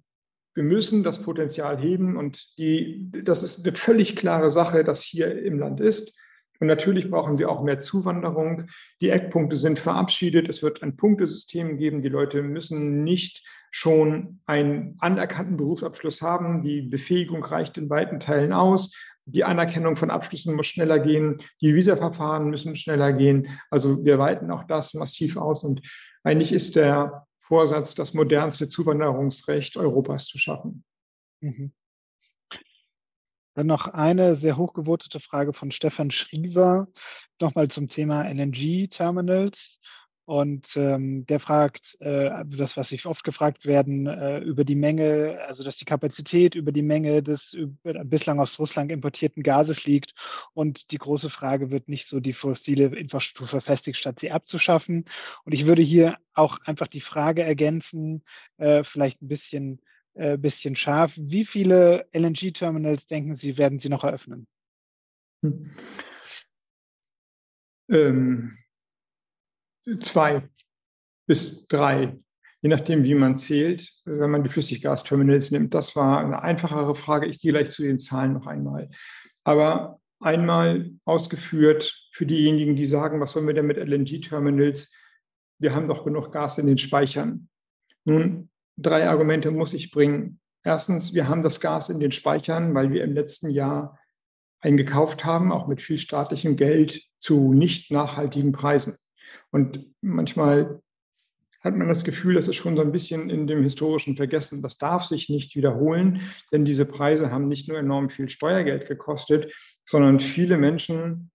[0.54, 5.44] wir müssen das Potenzial heben und die, das ist eine völlig klare Sache, dass hier
[5.44, 6.18] im Land ist.
[6.60, 8.68] Und natürlich brauchen wir auch mehr Zuwanderung.
[9.02, 10.50] Die Eckpunkte sind verabschiedet.
[10.50, 12.02] Es wird ein Punktesystem geben.
[12.02, 16.62] Die Leute müssen nicht schon einen anerkannten Berufsabschluss haben.
[16.62, 18.94] Die Befähigung reicht in weiten Teilen aus
[19.32, 21.42] Die Anerkennung von Abschlüssen muss schneller gehen.
[21.62, 23.48] Die Visaverfahren müssen schneller gehen.
[23.70, 25.64] Also wir weiten auch das massiv aus.
[25.64, 25.82] Und
[26.24, 30.84] eigentlich ist der Vorsatz, das modernste Zuwanderungsrecht Europas zu schaffen.
[31.42, 31.74] Mhm.
[33.56, 36.88] Dann noch eine sehr hochgewotete Frage von Stefan Schriever,
[37.42, 39.80] nochmal zum Thema LNG-Terminals.
[40.30, 45.40] Und ähm, der fragt, äh, das, was ich oft gefragt werden, äh, über die Menge,
[45.48, 50.14] also dass die Kapazität über die Menge des über, bislang aus Russland importierten Gases liegt.
[50.54, 55.06] Und die große Frage wird nicht so die fossile Infrastruktur verfestigt, statt sie abzuschaffen.
[55.46, 58.22] Und ich würde hier auch einfach die Frage ergänzen,
[58.58, 59.82] äh, vielleicht ein bisschen,
[60.14, 61.14] äh, bisschen scharf.
[61.18, 64.46] Wie viele LNG-Terminals denken Sie, werden Sie noch eröffnen?
[65.42, 65.72] Hm.
[67.90, 68.60] Ähm
[70.00, 70.48] zwei
[71.26, 72.18] bis drei,
[72.62, 75.74] je nachdem, wie man zählt, wenn man die Flüssiggasterminals nimmt.
[75.74, 77.28] Das war eine einfachere Frage.
[77.28, 78.90] Ich gehe gleich zu den Zahlen noch einmal.
[79.44, 84.94] Aber einmal ausgeführt für diejenigen, die sagen, was sollen wir denn mit LNG-Terminals?
[85.60, 87.50] Wir haben doch genug Gas in den Speichern.
[88.06, 90.40] Nun, drei Argumente muss ich bringen.
[90.64, 93.98] Erstens, wir haben das Gas in den Speichern, weil wir im letzten Jahr
[94.62, 98.98] eingekauft haben, auch mit viel staatlichem Geld zu nicht nachhaltigen Preisen.
[99.52, 100.82] Und manchmal
[101.62, 104.62] hat man das Gefühl, das ist schon so ein bisschen in dem historischen Vergessen.
[104.62, 106.22] Das darf sich nicht wiederholen,
[106.52, 109.54] denn diese Preise haben nicht nur enorm viel Steuergeld gekostet,
[109.86, 111.32] sondern viele Menschen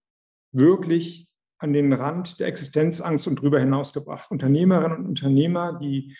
[0.51, 1.27] wirklich
[1.59, 4.31] an den Rand der Existenzangst und darüber hinaus gebracht.
[4.31, 6.15] Unternehmerinnen und Unternehmer, die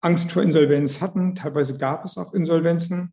[0.00, 3.12] Angst vor Insolvenz hatten, teilweise gab es auch Insolvenzen,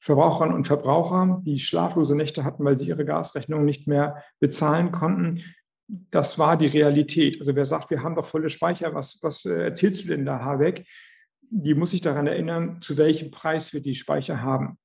[0.00, 5.42] Verbraucherinnen und Verbraucher, die schlaflose Nächte hatten, weil sie ihre Gasrechnung nicht mehr bezahlen konnten
[5.88, 7.38] das war die Realität.
[7.40, 10.40] Also wer sagt, wir haben doch volle Speicher, was, was äh, erzählst du denn da,
[10.40, 10.86] Habeck?
[11.50, 14.78] Die muss sich daran erinnern, zu welchem Preis wir die Speicher haben.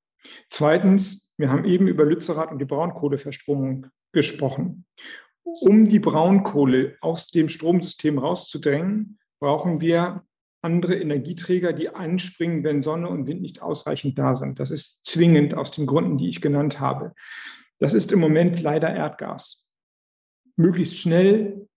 [0.50, 4.86] Zweitens, wir haben eben über Lützerath und die Braunkohleverstromung gesprochen.
[5.44, 10.24] Um die Braunkohle aus dem Stromsystem rauszudrängen, brauchen wir
[10.62, 14.60] andere Energieträger, die anspringen, wenn Sonne und Wind nicht ausreichend da sind.
[14.60, 17.16] Das ist zwingend aus den Gründen, die ich genannt habe.
[17.80, 19.61] Das ist im Moment leider Erdgas
[20.56, 21.68] möglichst schnell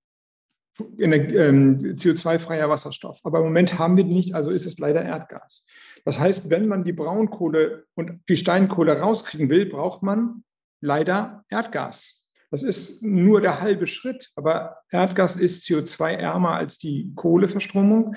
[0.99, 3.21] ähm, CO2-freier Wasserstoff.
[3.23, 5.67] Aber im Moment haben wir die nicht, also ist es leider Erdgas.
[6.05, 10.45] Das heißt, wenn man die Braunkohle und die Steinkohle rauskriegen will, braucht man
[10.81, 12.33] leider Erdgas.
[12.51, 18.17] Das ist nur der halbe Schritt, aber Erdgas ist CO2-ärmer als die Kohleverstromung.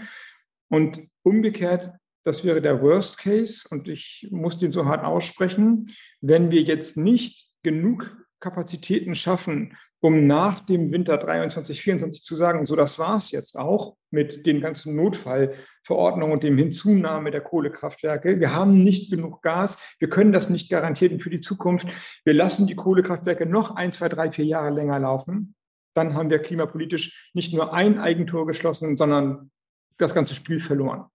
[0.69, 1.91] Und umgekehrt,
[2.23, 6.97] das wäre der Worst Case, und ich muss den so hart aussprechen, wenn wir jetzt
[6.97, 13.17] nicht genug Kapazitäten schaffen, um nach dem Winter 23, 24 zu sagen, so das war
[13.17, 18.39] es jetzt auch mit den ganzen Notfallverordnungen und dem Hinzunahme der Kohlekraftwerke.
[18.39, 21.87] Wir haben nicht genug Gas, wir können das nicht garantieren für die Zukunft.
[22.23, 25.55] Wir lassen die Kohlekraftwerke noch ein, zwei, drei, vier Jahre länger laufen.
[25.95, 29.49] Dann haben wir klimapolitisch nicht nur ein Eigentor geschlossen, sondern
[29.97, 31.05] das ganze Spiel verloren.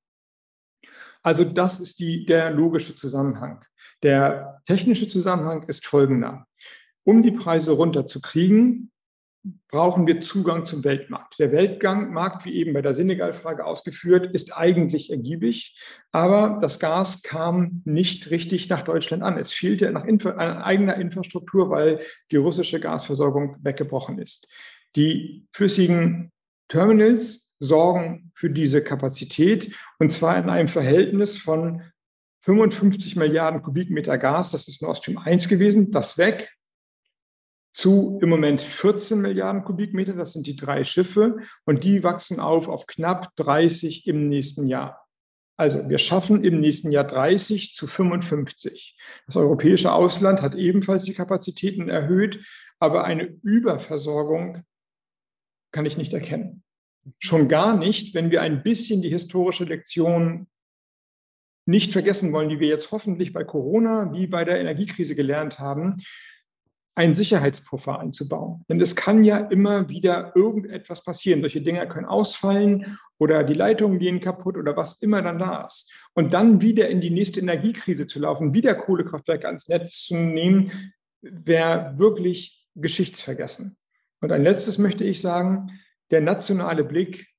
[1.23, 3.65] Also das ist die, der logische Zusammenhang.
[4.03, 6.49] Der technische Zusammenhang ist folgender.
[7.05, 8.93] Um die Preise runterzukriegen,
[9.69, 11.39] brauchen wir Zugang zum Weltmarkt.
[11.39, 15.77] Der Weltmarkt, wie eben bei der Senegal-Frage ausgeführt, ist eigentlich ergiebig,
[16.13, 19.39] aber das Gas kam nicht richtig nach Deutschland an.
[19.39, 22.01] Es fehlte nach Info an eigener Infrastruktur, weil
[22.31, 24.49] die russische Gasversorgung weggebrochen ist.
[24.95, 26.31] Die flüssigen
[26.69, 31.83] Terminals sorgen für diese Kapazität und zwar in einem Verhältnis von
[32.45, 36.51] 55 Milliarden Kubikmeter Gas, das ist Nord Stream 1 gewesen, das weg,
[37.73, 40.13] zu im Moment 14 Milliarden Kubikmeter.
[40.13, 45.07] Das sind die drei Schiffe und die wachsen auf auf knapp 30 im nächsten Jahr.
[45.57, 48.99] Also wir schaffen im nächsten Jahr 30 zu 55.
[49.27, 52.45] Das europäische Ausland hat ebenfalls die Kapazitäten erhöht,
[52.79, 54.65] aber eine Überversorgung
[55.71, 56.63] kann ich nicht erkennen.
[57.19, 60.47] Schon gar nicht, wenn wir ein bisschen die historische Lektion
[61.65, 66.03] nicht vergessen wollen, die wir jetzt hoffentlich bei Corona wie bei der Energiekrise gelernt haben,
[66.95, 68.65] einen Sicherheitspuffer einzubauen.
[68.69, 71.41] Denn es kann ja immer wieder irgendetwas passieren.
[71.41, 75.93] Solche Dinge können ausfallen oder die Leitungen gehen kaputt oder was immer dann da ist.
[76.15, 80.93] Und dann wieder in die nächste Energiekrise zu laufen, wieder Kohlekraftwerke ans Netz zu nehmen,
[81.23, 83.77] wäre wirklich geschichtsvergessen.
[84.21, 85.81] Und ein letztes möchte ich sagen,
[86.11, 87.32] der nationale Blick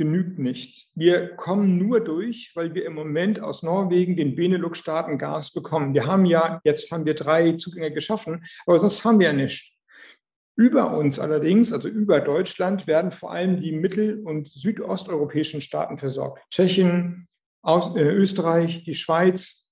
[0.00, 0.88] genügt nicht.
[0.94, 5.92] Wir kommen nur durch, weil wir im Moment aus Norwegen, den Benelux-Staaten Gas bekommen.
[5.92, 9.76] Wir haben ja, jetzt haben wir drei Zugänge geschaffen, aber sonst haben wir ja nicht.
[10.56, 16.40] Über uns allerdings, also über Deutschland, werden vor allem die mittel- und südosteuropäischen Staaten versorgt.
[16.50, 17.28] Tschechien,
[17.62, 19.70] äh, Österreich, die Schweiz,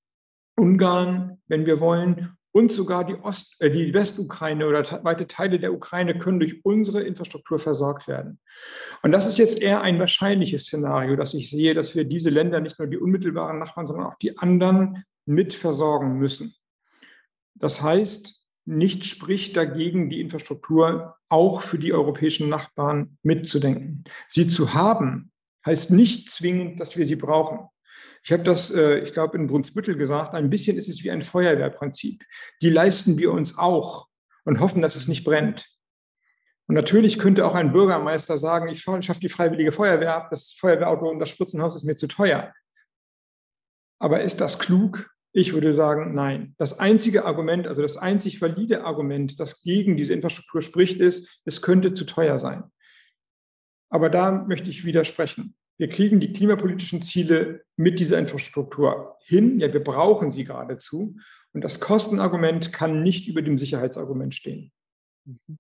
[0.59, 5.73] Ungarn, wenn wir wollen, und sogar die, Ost, äh, die Westukraine oder weite Teile der
[5.73, 8.41] Ukraine können durch unsere Infrastruktur versorgt werden.
[9.03, 12.61] Und das ist jetzt eher ein wahrscheinliches Szenario, dass ich sehe, dass wir diese Länder
[12.61, 16.57] nicht nur die unmittelbaren Nachbarn, sondern auch die anderen mit versorgen müssen.
[17.55, 24.03] Das heißt, nichts spricht dagegen, die Infrastruktur auch für die europäischen Nachbarn mitzudenken.
[24.29, 25.31] Sie zu haben,
[25.65, 27.69] heißt nicht zwingend, dass wir sie brauchen.
[28.29, 31.25] Ich habe das, äh, ich glaube, in Brunsbüttel gesagt, ein bisschen ist es wie ein
[31.25, 32.23] Feuerwehrprinzip.
[32.61, 34.07] Die leisten wir uns auch
[34.45, 35.67] und hoffen, dass es nicht brennt.
[36.67, 41.09] Und natürlich könnte auch ein Bürgermeister sagen, ich schaffe die freiwillige Feuerwehr ab, das Feuerwehrauto
[41.09, 42.53] und das Spritzenhaus ist mir zu teuer.
[43.99, 45.09] Aber ist das klug?
[45.33, 46.55] Ich würde sagen, nein.
[46.59, 51.63] Das einzige Argument, also das einzig valide Argument, das gegen diese Infrastruktur spricht, ist, es
[51.63, 52.65] könnte zu teuer sein.
[53.89, 55.55] Aber da möchte ich widersprechen.
[55.79, 59.61] Wir kriegen die klimapolitischen Ziele mit dieser Infrastruktur hin.
[59.61, 61.17] Ja, wir brauchen sie geradezu.
[61.53, 64.73] Und das Kostenargument kann nicht über dem Sicherheitsargument stehen.
[65.25, 65.59] Mhm.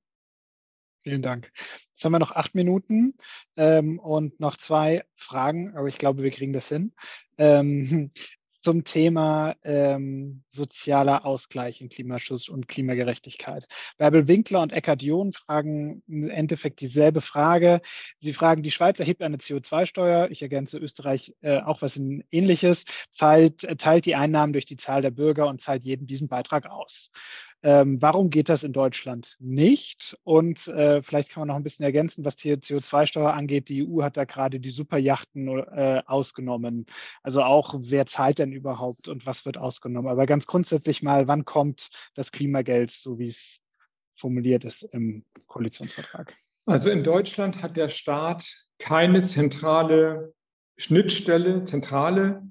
[1.04, 1.50] Vielen Dank.
[1.54, 3.14] Jetzt haben wir noch acht Minuten
[3.56, 6.92] ähm, und noch zwei Fragen, aber ich glaube, wir kriegen das hin.
[7.38, 8.10] Ähm,
[8.58, 13.66] zum Thema ähm, sozialer Ausgleich in Klimaschutz und Klimagerechtigkeit.
[13.96, 17.80] Bärbel Winkler und Eckhard John fragen im Endeffekt dieselbe Frage.
[18.20, 21.96] Sie fragen, die Schweiz erhebt eine CO2-Steuer, ich ergänze Österreich äh, auch was
[22.30, 26.66] Ähnliches, zahlt, teilt die Einnahmen durch die Zahl der Bürger und zahlt jedem diesen Beitrag
[26.66, 27.10] aus.
[27.62, 30.16] Ähm, warum geht das in Deutschland nicht?
[30.22, 33.68] Und äh, vielleicht kann man noch ein bisschen ergänzen, was die CO2-Steuer angeht.
[33.68, 36.86] Die EU hat da gerade die Superjachten äh, ausgenommen.
[37.22, 40.08] Also auch, wer zahlt denn überhaupt und was wird ausgenommen?
[40.08, 43.58] Aber ganz grundsätzlich mal, wann kommt das Klimageld, so wie es
[44.14, 46.34] formuliert ist im Koalitionsvertrag?
[46.66, 48.48] Also in Deutschland hat der Staat
[48.78, 50.32] keine zentrale
[50.76, 52.42] Schnittstelle, Zentrale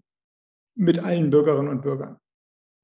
[0.75, 2.19] mit allen Bürgerinnen und Bürgern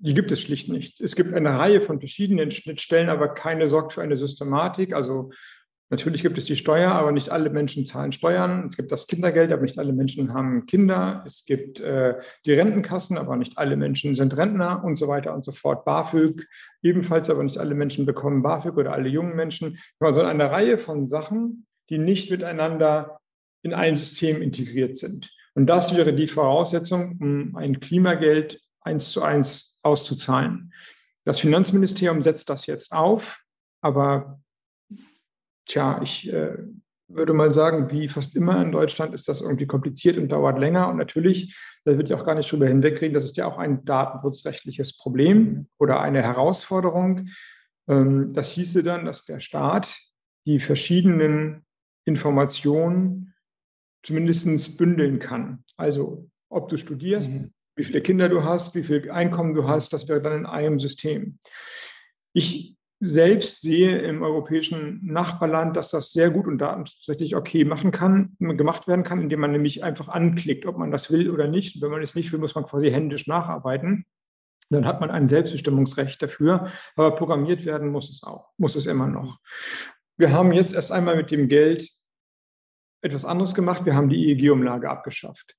[0.04, 1.00] die gibt es schlicht nicht.
[1.00, 4.94] Es gibt eine Reihe von verschiedenen Schnittstellen, aber keine sorgt für eine Systematik.
[4.94, 5.32] Also
[5.90, 8.66] natürlich gibt es die Steuer, aber nicht alle Menschen zahlen Steuern.
[8.68, 11.24] Es gibt das Kindergeld, aber nicht alle Menschen haben Kinder.
[11.26, 15.46] Es gibt äh, die Rentenkassen, aber nicht alle Menschen sind Rentner und so weiter und
[15.46, 15.86] so fort.
[15.86, 16.46] BAföG
[16.82, 19.80] ebenfalls, aber nicht alle Menschen bekommen BAföG oder alle jungen Menschen.
[20.02, 23.20] Also eine Reihe von Sachen, die nicht miteinander
[23.62, 25.30] in ein System integriert sind.
[25.54, 30.74] Und das wäre die Voraussetzung, um ein Klimageld eins zu eins auszuzahlen.
[31.26, 33.44] Das Finanzministerium setzt das jetzt auf,
[33.82, 34.42] aber
[35.66, 36.58] tja, ich äh,
[37.08, 40.90] würde mal sagen, wie fast immer in Deutschland ist das irgendwie kompliziert und dauert länger.
[40.90, 41.56] Und natürlich,
[41.86, 45.68] da wird ja auch gar nicht drüber hinwegreden, das ist ja auch ein datenschutzrechtliches Problem
[45.78, 47.30] oder eine Herausforderung.
[47.88, 49.98] Ähm, das hieße dann, dass der Staat
[50.46, 51.66] die verschiedenen
[52.06, 53.34] Informationen
[54.04, 55.64] zumindest bündeln kann.
[55.78, 59.94] Also ob du studierst, mhm wie viele Kinder du hast, wie viel Einkommen du hast,
[59.94, 61.40] das wäre dann in einem System.
[62.34, 68.36] Ich selbst sehe im europäischen Nachbarland, dass das sehr gut und datenschutzrechtlich okay machen kann,
[68.40, 71.82] gemacht werden kann, indem man nämlich einfach anklickt, ob man das will oder nicht.
[71.82, 74.06] Wenn man es nicht will, muss man quasi händisch nacharbeiten.
[74.70, 79.08] Dann hat man ein Selbstbestimmungsrecht dafür, aber programmiert werden muss es auch, muss es immer
[79.08, 79.40] noch.
[80.18, 81.90] Wir haben jetzt erst einmal mit dem Geld
[83.02, 83.86] etwas anderes gemacht.
[83.86, 85.56] Wir haben die EEG-Umlage abgeschafft.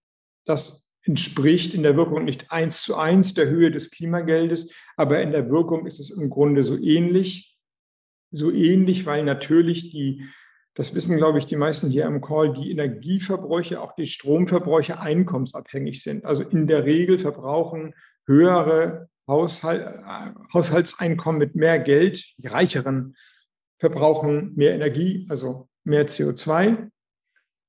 [0.47, 5.33] Das entspricht in der Wirkung nicht eins zu eins der Höhe des Klimageldes, aber in
[5.33, 7.57] der Wirkung ist es im Grunde so ähnlich.
[8.31, 10.25] So ähnlich, weil natürlich die,
[10.75, 16.03] das wissen, glaube ich, die meisten hier am Call, die Energieverbräuche, auch die Stromverbräuche einkommensabhängig
[16.03, 16.25] sind.
[16.25, 17.95] Also in der Regel verbrauchen
[18.27, 20.01] höhere Haushalt,
[20.53, 23.15] Haushaltseinkommen mit mehr Geld, die reicheren
[23.79, 26.91] verbrauchen mehr Energie, also mehr CO2.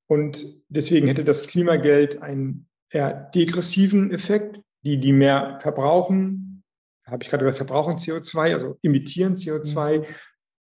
[0.08, 4.60] Und deswegen hätte das Klimageld einen eher degressiven Effekt.
[4.84, 6.64] Die, die mehr verbrauchen,
[7.06, 10.06] habe ich gerade gesagt, verbrauchen CO2, also emittieren CO2, mhm.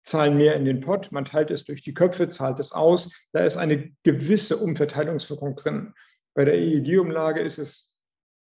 [0.03, 1.11] zahlen mehr in den Pott.
[1.11, 3.13] Man teilt es durch die Köpfe, zahlt es aus.
[3.31, 5.93] Da ist eine gewisse Umverteilungswirkung drin.
[6.35, 8.03] Bei der EEG-Umlage ist es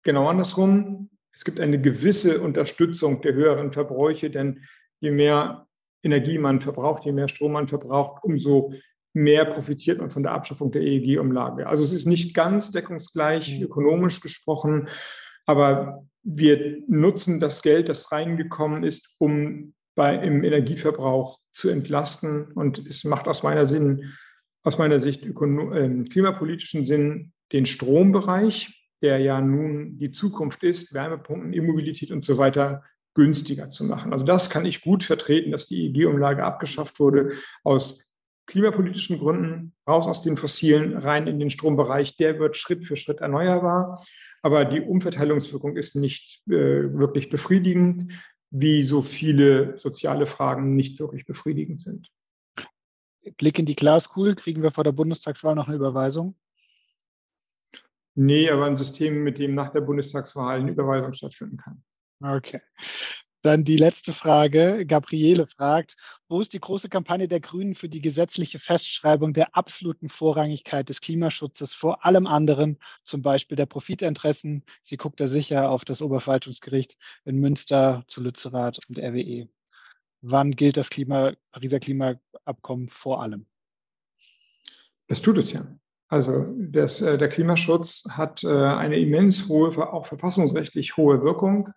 [0.03, 1.09] genau andersrum.
[1.34, 4.66] Es gibt eine gewisse Unterstützung der höheren Verbräuche, denn
[4.99, 5.68] je mehr
[6.03, 8.74] Energie man verbraucht, je mehr Strom man verbraucht, umso
[9.14, 11.68] mehr profitiert man von der Abschaffung der EEG-Umlage.
[11.68, 13.64] Also es ist nicht ganz deckungsgleich mhm.
[13.64, 14.89] ökonomisch gesprochen,
[15.45, 22.51] aber wir nutzen das Geld, das reingekommen ist, um bei, im Energieverbrauch zu entlasten.
[22.53, 24.14] Und es macht aus meiner, Sinn,
[24.64, 31.53] aus meiner Sicht äh, klimapolitischen Sinn den Strombereich, der ja nun die Zukunft ist, Wärmepumpen,
[31.53, 32.84] Immobilität und so weiter
[33.14, 34.14] günstiger zu machen.
[34.14, 37.32] Also das kann ich gut vertreten, dass die EEG-Umlage abgeschafft wurde
[37.64, 38.11] aus
[38.52, 42.18] klimapolitischen Gründen raus aus den fossilen, rein in den Strombereich.
[42.18, 44.06] Der wird Schritt für Schritt erneuerbar.
[44.43, 46.52] Aber die Umverteilungswirkung ist nicht äh,
[46.93, 48.12] wirklich befriedigend.
[48.54, 52.12] wie so viele soziale Fragen nicht wirklich befriedigend sind.
[53.38, 56.36] Blick in die Glaskugel, kriegen wir vor der Bundestagswahl noch eine Überweisung?
[58.16, 61.82] Nee, aber ein System, mit dem nach der Bundestagswahl eine Überweisung stattfinden kann.
[62.22, 62.60] Okay.
[63.43, 64.85] Dann die letzte Frage.
[64.85, 65.95] Gabriele fragt,
[66.29, 71.01] wo ist die große Kampagne der Grünen für die gesetzliche Festschreibung der absoluten Vorrangigkeit des
[71.01, 74.63] Klimaschutzes vor allem anderen, zum Beispiel der Profitinteressen?
[74.83, 79.49] Sie guckt da sicher auf das Oberverwaltungsgericht in Münster, zu Lützerath und RWE.
[80.21, 83.47] Wann gilt das Klima, Pariser Klimaabkommen vor allem?
[85.07, 85.65] Das tut es ja.
[86.09, 91.69] Also das, äh, der Klimaschutz hat äh, eine immens hohe, auch verfassungsrechtlich hohe Wirkung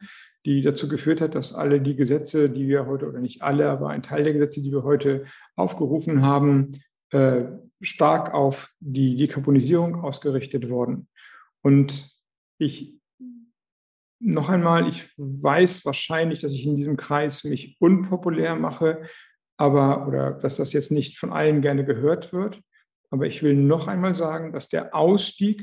[0.44, 3.88] die dazu geführt hat, dass alle die Gesetze, die wir heute, oder nicht alle, aber
[3.88, 5.24] ein Teil der Gesetze, die wir heute
[5.56, 7.44] aufgerufen haben, äh,
[7.80, 11.08] stark auf die Dekarbonisierung ausgerichtet wurden.
[11.62, 12.10] Und
[12.58, 13.00] ich
[14.20, 19.02] noch einmal, ich weiß wahrscheinlich, dass ich in diesem Kreis mich unpopulär mache,
[19.56, 22.60] aber oder dass das jetzt nicht von allen gerne gehört wird.
[23.10, 25.62] Aber ich will noch einmal sagen, dass der Ausstieg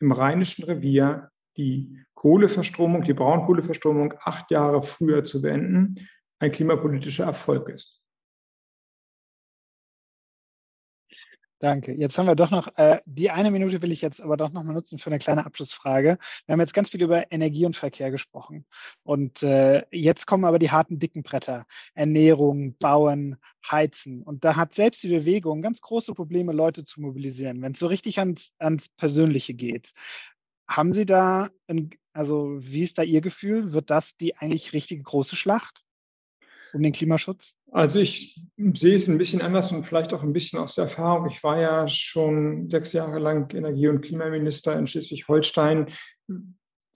[0.00, 6.08] im Rheinischen Revier die Kohleverstromung, die Braunkohleverstromung acht Jahre früher zu beenden,
[6.38, 8.00] ein klimapolitischer Erfolg ist.
[11.58, 11.92] Danke.
[11.92, 14.62] Jetzt haben wir doch noch, äh, die eine Minute will ich jetzt aber doch noch
[14.62, 16.16] mal nutzen für eine kleine Abschlussfrage.
[16.46, 18.66] Wir haben jetzt ganz viel über Energie und Verkehr gesprochen.
[19.02, 21.66] Und äh, jetzt kommen aber die harten, dicken Bretter.
[21.94, 23.36] Ernährung, Bauen,
[23.68, 24.22] Heizen.
[24.22, 27.88] Und da hat selbst die Bewegung ganz große Probleme, Leute zu mobilisieren, wenn es so
[27.88, 29.92] richtig ans, ans Persönliche geht.
[30.68, 33.72] Haben Sie da, ein, also wie ist da Ihr Gefühl?
[33.72, 35.82] Wird das die eigentlich richtige große Schlacht
[36.74, 37.54] um den Klimaschutz?
[37.70, 41.28] Also ich sehe es ein bisschen anders und vielleicht auch ein bisschen aus der Erfahrung.
[41.28, 45.92] Ich war ja schon sechs Jahre lang Energie- und Klimaminister in Schleswig-Holstein.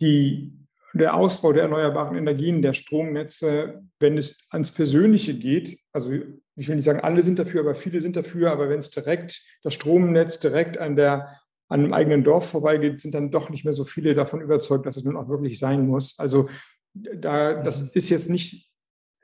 [0.00, 6.76] Der Ausbau der erneuerbaren Energien, der Stromnetze, wenn es ans Persönliche geht, also ich will
[6.76, 10.40] nicht sagen, alle sind dafür, aber viele sind dafür, aber wenn es direkt das Stromnetz
[10.40, 11.38] direkt an der
[11.68, 14.96] an einem eigenen Dorf vorbeigeht, sind dann doch nicht mehr so viele davon überzeugt, dass
[14.96, 16.18] es nun auch wirklich sein muss.
[16.18, 16.48] Also
[16.94, 17.90] da, das mhm.
[17.94, 18.70] ist jetzt nicht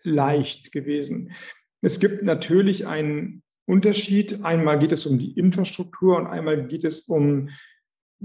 [0.03, 1.33] leicht gewesen.
[1.81, 4.45] Es gibt natürlich einen Unterschied.
[4.45, 7.51] Einmal geht es um die Infrastruktur und einmal geht es um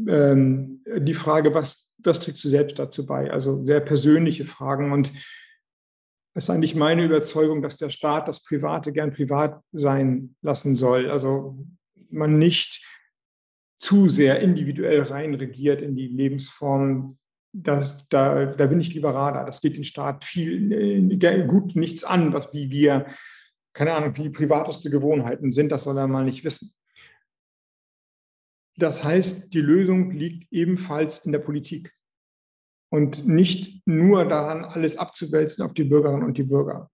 [0.07, 3.31] ähm, die Frage, was, was trägst du selbst dazu bei?
[3.31, 4.91] Also sehr persönliche Fragen.
[4.91, 5.11] Und
[6.33, 11.09] es ist eigentlich meine Überzeugung, dass der Staat das Private gern privat sein lassen soll.
[11.09, 11.57] Also
[12.09, 12.83] man nicht
[13.77, 17.17] zu sehr individuell reinregiert in die Lebensform,
[17.53, 19.45] das, da, da bin ich liberaler.
[19.45, 23.07] Das geht den Staat viel äh, gut nichts an, was wie wir,
[23.73, 26.73] keine Ahnung, wie privateste Gewohnheiten sind, das soll er mal nicht wissen.
[28.77, 31.93] Das heißt, die Lösung liegt ebenfalls in der Politik
[32.89, 36.91] und nicht nur daran, alles abzuwälzen auf die Bürgerinnen und die Bürger.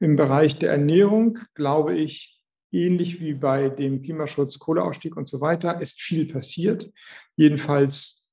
[0.00, 2.35] Im Bereich der Ernährung, glaube ich,
[2.72, 6.90] ähnlich wie bei dem Klimaschutz, Kohleausstieg und so weiter, ist viel passiert.
[7.36, 8.32] Jedenfalls,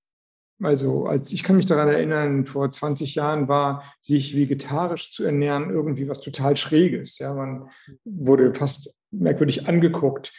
[0.62, 5.70] also als ich kann mich daran erinnern, vor 20 Jahren war, sich vegetarisch zu ernähren
[5.70, 7.18] irgendwie was total Schräges.
[7.20, 7.70] Ja, man
[8.04, 10.34] wurde fast merkwürdig angeguckt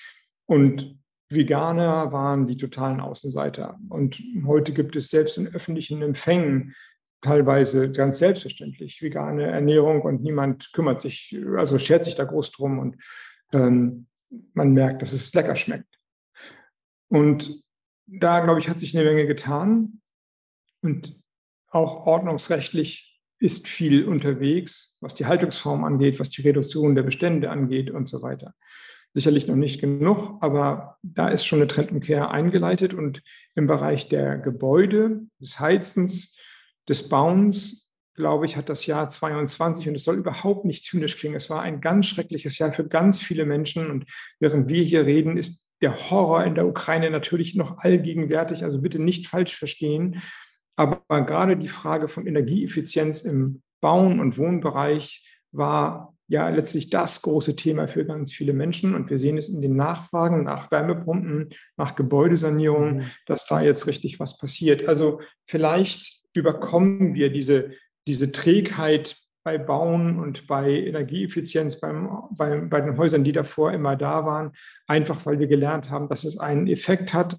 [0.46, 0.98] und
[1.30, 3.78] Veganer waren die totalen Außenseiter.
[3.88, 6.74] Und heute gibt es selbst in öffentlichen Empfängen
[7.22, 12.78] teilweise ganz selbstverständlich vegane Ernährung und niemand kümmert sich, also schert sich da groß drum
[12.78, 12.96] und
[13.52, 14.06] ähm,
[14.52, 15.98] man merkt, dass es lecker schmeckt.
[17.08, 17.62] Und
[18.06, 20.00] da, glaube ich, hat sich eine Menge getan.
[20.82, 21.18] Und
[21.68, 27.90] auch ordnungsrechtlich ist viel unterwegs, was die Haltungsform angeht, was die Reduktion der Bestände angeht
[27.90, 28.54] und so weiter.
[29.12, 32.94] Sicherlich noch nicht genug, aber da ist schon eine Trendumkehr eingeleitet.
[32.94, 33.22] Und
[33.54, 36.38] im Bereich der Gebäude, des Heizens,
[36.88, 37.83] des Bauens
[38.14, 41.36] glaube ich, hat das Jahr 22 und es soll überhaupt nicht zynisch klingen.
[41.36, 44.06] Es war ein ganz schreckliches Jahr für ganz viele Menschen und
[44.38, 48.64] während wir hier reden, ist der Horror in der Ukraine natürlich noch allgegenwärtig.
[48.64, 50.22] Also bitte nicht falsch verstehen.
[50.76, 57.54] Aber gerade die Frage von Energieeffizienz im Bauen und Wohnbereich war ja letztlich das große
[57.54, 58.94] Thema für ganz viele Menschen.
[58.94, 63.04] Und wir sehen es in den Nachfragen nach Wärmepumpen, nach Gebäudesanierung, mhm.
[63.26, 64.88] dass da jetzt richtig was passiert.
[64.88, 67.72] Also vielleicht überkommen wir diese
[68.06, 73.94] diese Trägheit bei Bauen und bei Energieeffizienz beim, bei, bei den Häusern, die davor immer
[73.94, 74.52] da waren,
[74.86, 77.38] einfach weil wir gelernt haben, dass es einen Effekt hat,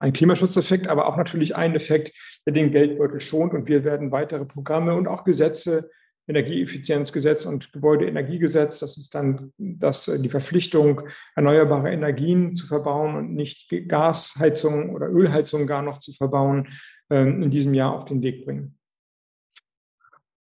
[0.00, 2.12] einen Klimaschutzeffekt, aber auch natürlich einen Effekt,
[2.46, 3.52] der den Geldbeutel schont.
[3.52, 5.90] Und wir werden weitere Programme und auch Gesetze,
[6.28, 13.72] Energieeffizienzgesetz und Gebäudeenergiegesetz, das ist dann das, die Verpflichtung, erneuerbare Energien zu verbauen und nicht
[13.88, 16.68] Gasheizungen oder Ölheizungen gar noch zu verbauen,
[17.10, 18.77] ähm, in diesem Jahr auf den Weg bringen.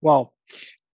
[0.04, 0.34] Wow.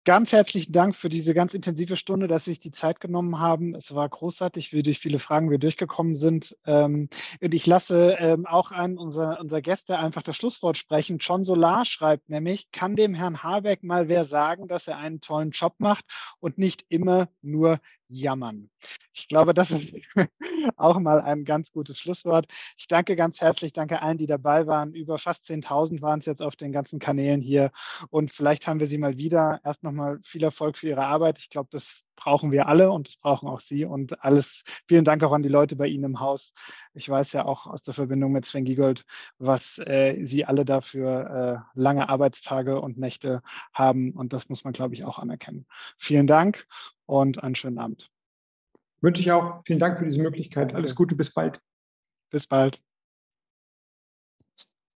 [0.06, 3.76] ganz herzlichen Dank für diese ganz intensive Stunde, dass Sie sich die Zeit genommen haben.
[3.76, 6.56] Es war großartig, wie durch viele Fragen wir durchgekommen sind.
[6.66, 7.10] Ähm,
[7.42, 11.18] und ich lasse ähm, auch an unser, unser Gäste einfach das Schlusswort sprechen.
[11.20, 15.52] John Solar schreibt nämlich, kann dem Herrn Habeck mal wer sagen, dass er einen tollen
[15.52, 16.06] Job macht
[16.40, 17.80] und nicht immer nur
[18.10, 18.70] jammern.
[19.14, 19.96] Ich glaube, das ist
[20.78, 22.48] auch mal ein ganz gutes Schlusswort.
[22.78, 24.94] Ich danke ganz herzlich, danke allen, die dabei waren.
[24.94, 27.72] Über fast 10.000 waren es jetzt auf den ganzen Kanälen hier.
[28.10, 29.60] Und vielleicht haben wir Sie mal wieder.
[29.64, 31.40] Erst nochmal viel Erfolg für Ihre Arbeit.
[31.40, 33.86] Ich glaube, das brauchen wir alle und das brauchen auch Sie.
[33.86, 36.54] Und alles, vielen Dank auch an die Leute bei Ihnen im Haus.
[36.94, 39.06] Ich weiß ja auch aus der Verbindung mit Sven Giegold,
[39.38, 43.42] was äh, Sie alle dafür äh, lange Arbeitstage und Nächte
[43.74, 44.12] haben.
[44.12, 45.66] Und das muss man, glaube ich, auch anerkennen.
[45.98, 46.68] Vielen Dank
[47.06, 48.12] und einen schönen Abend.
[49.02, 49.62] Wünsche ich auch.
[49.66, 50.66] Vielen Dank für diese Möglichkeit.
[50.66, 50.76] Danke.
[50.76, 51.62] Alles Gute, bis bald.
[52.30, 52.82] Bis bald.